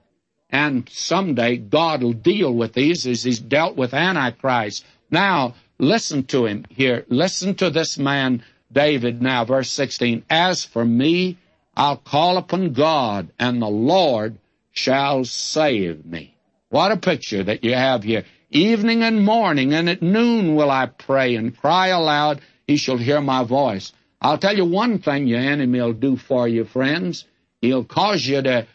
And 0.48 0.88
someday 0.90 1.58
God 1.58 2.04
will 2.04 2.14
deal 2.14 2.54
with 2.54 2.74
these 2.74 3.08
as 3.08 3.24
he's 3.24 3.40
dealt 3.40 3.76
with 3.76 3.96
Antichrist. 3.96 4.86
Now, 5.10 5.56
Listen 5.82 6.24
to 6.26 6.46
him 6.46 6.64
here. 6.70 7.06
Listen 7.10 7.56
to 7.56 7.72
this 7.72 7.98
man, 7.98 8.44
David, 8.72 9.20
now, 9.20 9.46
verse 9.46 9.72
16. 9.72 10.24
As 10.30 10.64
for 10.64 10.86
me, 10.86 11.40
I'll 11.76 11.98
call 11.98 12.38
upon 12.38 12.74
God, 12.74 13.32
and 13.40 13.60
the 13.60 13.68
Lord 13.68 14.38
shall 14.70 15.26
save 15.26 16.06
me. 16.06 16.36
What 16.70 16.92
a 16.92 16.98
picture 16.98 17.44
that 17.44 17.64
you 17.64 17.74
have 17.74 18.04
here. 18.04 18.26
Evening 18.52 19.02
and 19.02 19.26
morning, 19.26 19.74
and 19.74 19.90
at 19.90 20.04
noon 20.04 20.54
will 20.54 20.70
I 20.70 20.86
pray 20.86 21.34
and 21.36 21.58
cry 21.58 21.88
aloud, 21.88 22.42
he 22.68 22.78
shall 22.78 22.98
hear 22.98 23.20
my 23.20 23.44
voice. 23.44 23.92
I'll 24.22 24.38
tell 24.38 24.56
you 24.56 24.66
one 24.66 25.00
thing 25.00 25.26
your 25.26 25.40
enemy 25.40 25.82
will 25.82 25.94
do 25.94 26.16
for 26.16 26.48
you, 26.48 26.64
friends. 26.64 27.26
He'll 27.60 27.86
cause 27.86 28.24
you 28.24 28.40
to 28.44 28.68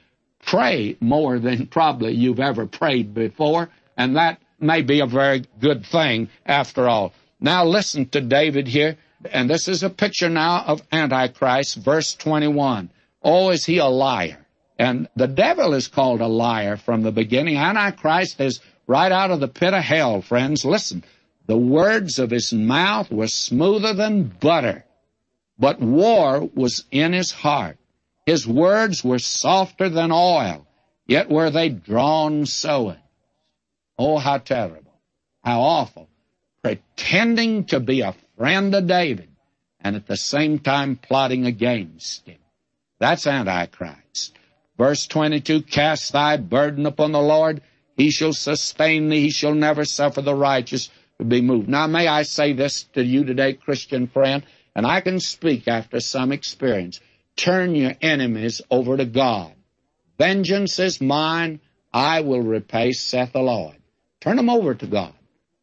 pray 0.44 0.96
more 0.98 1.38
than 1.38 1.68
probably 1.68 2.14
you've 2.14 2.40
ever 2.40 2.66
prayed 2.66 3.14
before, 3.14 3.68
and 3.96 4.16
that 4.16 4.40
may 4.60 4.82
be 4.82 5.00
a 5.00 5.06
very 5.06 5.44
good 5.60 5.86
thing 5.86 6.28
after 6.44 6.88
all. 6.88 7.12
Now 7.40 7.64
listen 7.64 8.06
to 8.10 8.20
David 8.20 8.66
here, 8.66 8.96
and 9.30 9.48
this 9.48 9.68
is 9.68 9.82
a 9.82 9.90
picture 9.90 10.28
now 10.28 10.64
of 10.66 10.82
Antichrist, 10.90 11.76
verse 11.76 12.14
21. 12.14 12.90
Oh, 13.22 13.50
is 13.50 13.64
he 13.64 13.78
a 13.78 13.86
liar? 13.86 14.46
And 14.78 15.08
the 15.16 15.28
devil 15.28 15.74
is 15.74 15.88
called 15.88 16.20
a 16.20 16.26
liar 16.26 16.76
from 16.76 17.02
the 17.02 17.12
beginning. 17.12 17.56
Antichrist 17.56 18.40
is 18.40 18.60
right 18.86 19.10
out 19.10 19.30
of 19.30 19.40
the 19.40 19.48
pit 19.48 19.74
of 19.74 19.82
hell, 19.82 20.22
friends. 20.22 20.64
Listen, 20.64 21.02
the 21.46 21.56
words 21.56 22.18
of 22.18 22.30
his 22.30 22.52
mouth 22.52 23.10
were 23.10 23.28
smoother 23.28 23.94
than 23.94 24.24
butter, 24.24 24.84
but 25.58 25.80
war 25.80 26.48
was 26.54 26.84
in 26.90 27.12
his 27.12 27.30
heart. 27.30 27.78
His 28.26 28.46
words 28.46 29.04
were 29.04 29.18
softer 29.18 29.88
than 29.88 30.10
oil, 30.12 30.66
yet 31.06 31.30
were 31.30 31.50
they 31.50 31.68
drawn 31.68 32.46
sowing. 32.46 32.98
Oh, 33.98 34.18
how 34.18 34.38
terrible. 34.38 34.92
How 35.42 35.60
awful. 35.60 36.08
Pretending 36.62 37.64
to 37.66 37.80
be 37.80 38.00
a 38.00 38.14
friend 38.36 38.74
of 38.74 38.86
David 38.86 39.28
and 39.80 39.96
at 39.96 40.06
the 40.06 40.16
same 40.16 40.58
time 40.58 40.96
plotting 40.96 41.46
against 41.46 42.26
him. 42.26 42.38
That's 42.98 43.26
Antichrist. 43.26 44.36
Verse 44.76 45.06
22, 45.06 45.62
Cast 45.62 46.12
thy 46.12 46.36
burden 46.36 46.86
upon 46.86 47.12
the 47.12 47.20
Lord. 47.20 47.62
He 47.96 48.10
shall 48.10 48.32
sustain 48.32 49.08
thee. 49.08 49.22
He 49.22 49.30
shall 49.30 49.54
never 49.54 49.84
suffer 49.84 50.20
the 50.20 50.34
righteous 50.34 50.90
to 51.18 51.24
be 51.24 51.40
moved. 51.40 51.68
Now, 51.68 51.86
may 51.86 52.06
I 52.06 52.22
say 52.22 52.52
this 52.52 52.84
to 52.94 53.02
you 53.02 53.24
today, 53.24 53.54
Christian 53.54 54.06
friend, 54.06 54.44
and 54.74 54.86
I 54.86 55.00
can 55.00 55.20
speak 55.20 55.68
after 55.68 56.00
some 56.00 56.32
experience. 56.32 57.00
Turn 57.36 57.74
your 57.74 57.94
enemies 58.02 58.60
over 58.70 58.96
to 58.96 59.04
God. 59.04 59.52
Vengeance 60.18 60.78
is 60.78 61.00
mine. 61.00 61.60
I 61.92 62.20
will 62.20 62.42
repay, 62.42 62.92
saith 62.92 63.32
the 63.32 63.40
Lord. 63.40 63.76
Turn 64.26 64.38
them 64.38 64.50
over 64.50 64.74
to 64.74 64.86
God. 64.88 65.12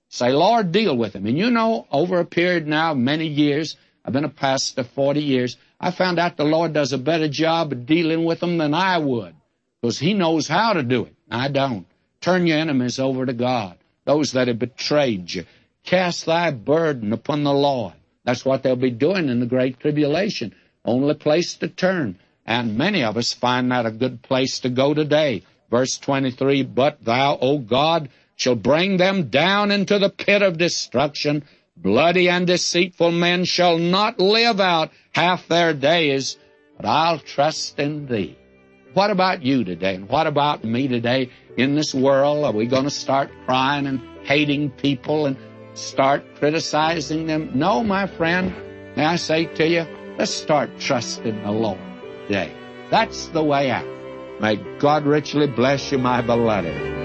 Say, 0.08 0.32
Lord, 0.32 0.72
deal 0.72 0.96
with 0.96 1.12
them. 1.12 1.26
And 1.26 1.38
you 1.38 1.52
know, 1.52 1.86
over 1.92 2.20
a 2.20 2.26
period 2.26 2.66
now 2.66 2.92
of 2.92 2.98
many 2.98 3.28
years, 3.28 3.76
I've 4.06 4.14
been 4.14 4.24
a 4.24 4.30
pastor 4.30 4.86
40 4.86 5.20
years, 5.20 5.58
I 5.82 5.92
found 5.92 6.18
out 6.18 6.38
the 6.38 6.46
Lord 6.46 6.72
does 6.72 6.94
a 6.94 6.98
better 6.98 7.28
job 7.28 7.74
of 7.74 7.86
dealing 7.86 8.24
with 8.24 8.40
them 8.40 8.58
than 8.58 8.74
I 8.74 9.00
would. 9.00 9.36
Because 9.82 10.00
He 10.00 10.14
knows 10.14 10.48
how 10.48 10.72
to 10.72 10.82
do 10.82 11.04
it. 11.04 11.14
I 11.30 11.50
don't. 11.50 11.86
Turn 12.22 12.48
your 12.48 12.58
enemies 12.58 13.00
over 13.00 13.26
to 13.26 13.34
God. 13.34 13.78
Those 14.06 14.32
that 14.32 14.48
have 14.48 14.60
betrayed 14.60 15.34
you. 15.34 15.44
Cast 15.84 16.26
thy 16.26 16.52
burden 16.52 17.12
upon 17.12 17.44
the 17.44 17.54
Lord. 17.54 17.96
That's 18.24 18.46
what 18.46 18.64
they'll 18.64 18.78
be 18.78 18.92
doing 18.92 19.28
in 19.28 19.42
the 19.42 19.46
Great 19.46 19.82
Tribulation. 19.82 20.56
Only 20.86 21.16
place 21.16 21.56
to 21.56 21.68
turn. 21.68 22.18
And 22.46 22.78
many 22.78 23.04
of 23.04 23.18
us 23.18 23.34
find 23.34 23.72
that 23.72 23.86
a 23.86 23.92
good 23.92 24.22
place 24.22 24.60
to 24.60 24.70
go 24.70 24.94
today. 24.94 25.44
Verse 25.70 25.98
23, 25.98 26.64
But 26.64 27.04
thou, 27.04 27.38
O 27.42 27.58
God, 27.58 28.08
shall 28.36 28.56
bring 28.56 28.98
them 28.98 29.30
down 29.30 29.72
into 29.72 30.00
the 30.00 30.10
pit 30.10 30.42
of 30.42 30.58
destruction. 30.58 31.44
Bloody 31.76 32.30
and 32.30 32.46
deceitful 32.46 33.12
men 33.12 33.46
shall 33.46 33.78
not 33.78 34.20
live 34.20 34.60
out 34.60 34.92
half 35.12 35.48
their 35.48 35.74
days, 35.74 36.38
but 36.78 36.86
I'll 36.86 37.20
trust 37.20 37.80
in 37.80 38.08
thee. 38.08 38.38
What 38.94 39.10
about 39.10 39.42
you 39.42 39.64
today? 39.64 39.96
And 39.96 40.08
what 40.08 40.28
about 40.28 40.64
me 40.64 40.88
today 40.88 41.32
in 41.58 41.76
this 41.76 41.94
world? 41.94 42.46
Are 42.46 42.52
we 42.52 42.68
going 42.68 42.84
to 42.84 42.92
start 42.92 43.32
crying 43.46 43.88
and 43.88 44.02
hating 44.24 44.70
people 44.72 45.26
and 45.26 45.36
start 45.74 46.24
criticizing 46.36 47.26
them? 47.26 47.52
No, 47.56 47.84
my 47.84 48.06
friend. 48.06 48.54
May 48.96 49.06
I 49.06 49.16
say 49.16 49.46
to 49.46 49.68
you, 49.68 49.88
let's 50.20 50.32
start 50.32 50.80
trusting 50.80 51.42
the 51.42 51.52
Lord 51.52 51.80
today. 52.28 52.54
That's 52.92 53.28
the 53.28 53.44
way 53.44 53.72
out. 53.72 53.88
May 54.40 54.58
God 54.78 55.06
richly 55.06 55.48
bless 55.48 55.92
you, 55.92 55.98
my 55.98 56.22
beloved. 56.22 57.03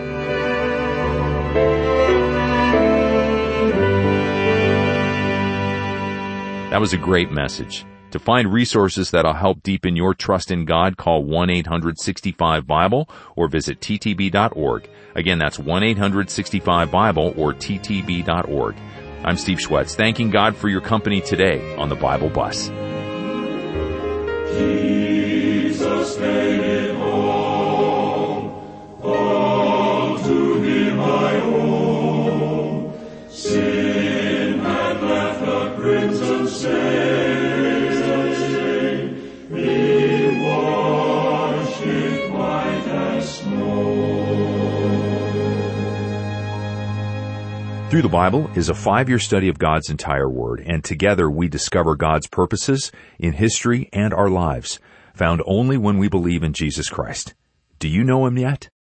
That 6.71 6.81
was 6.81 6.93
a 6.93 6.99
great 6.99 7.31
message. 7.31 7.87
To 8.11 8.19
find 8.19 8.53
resources 8.53 9.11
that'll 9.11 9.33
help 9.33 9.63
deepen 9.63 9.97
your 9.97 10.15
trust 10.15 10.51
in 10.51 10.65
God, 10.65 10.97
call 10.97 11.25
1-865-BIBLE 11.25 13.09
or 13.37 13.49
visit 13.49 13.81
ttb.org. 13.81 14.89
Again, 15.15 15.39
that's 15.39 15.59
1-865-BIBLE 15.59 17.35
or 17.37 17.55
ttb.org. 17.55 18.77
I'm 19.25 19.37
Steve 19.37 19.59
Schwetz, 19.59 19.95
thanking 19.95 20.31
God 20.31 20.57
for 20.57 20.69
your 20.69 20.81
company 20.81 21.21
today 21.21 21.75
on 21.77 21.89
the 21.89 21.97
Bible 21.97 22.29
Bus. 22.29 22.69
Jesus 24.57 26.17
Through 47.91 48.03
the 48.03 48.09
Bible 48.11 48.51
is 48.55 48.69
a 48.69 48.75
five-year 48.75 49.19
study 49.19 49.49
of 49.49 49.59
God's 49.59 49.89
entire 49.89 50.29
Word, 50.29 50.61
and 50.61 50.85
together 50.85 51.31
we 51.31 51.49
discover 51.49 51.97
God's 51.97 52.27
purposes 52.27 52.93
in 53.19 53.33
history 53.33 53.89
and 53.95 54.13
our 54.13 54.29
lives, 54.29 54.79
found 55.15 55.43
only 55.47 55.79
when 55.79 55.97
we 55.97 56.07
believe 56.07 56.43
in 56.43 56.53
Jesus 56.53 56.91
Christ. 56.91 57.33
Do 57.79 57.89
you 57.89 58.05
know 58.05 58.27
Him 58.27 58.37
yet? 58.37 58.69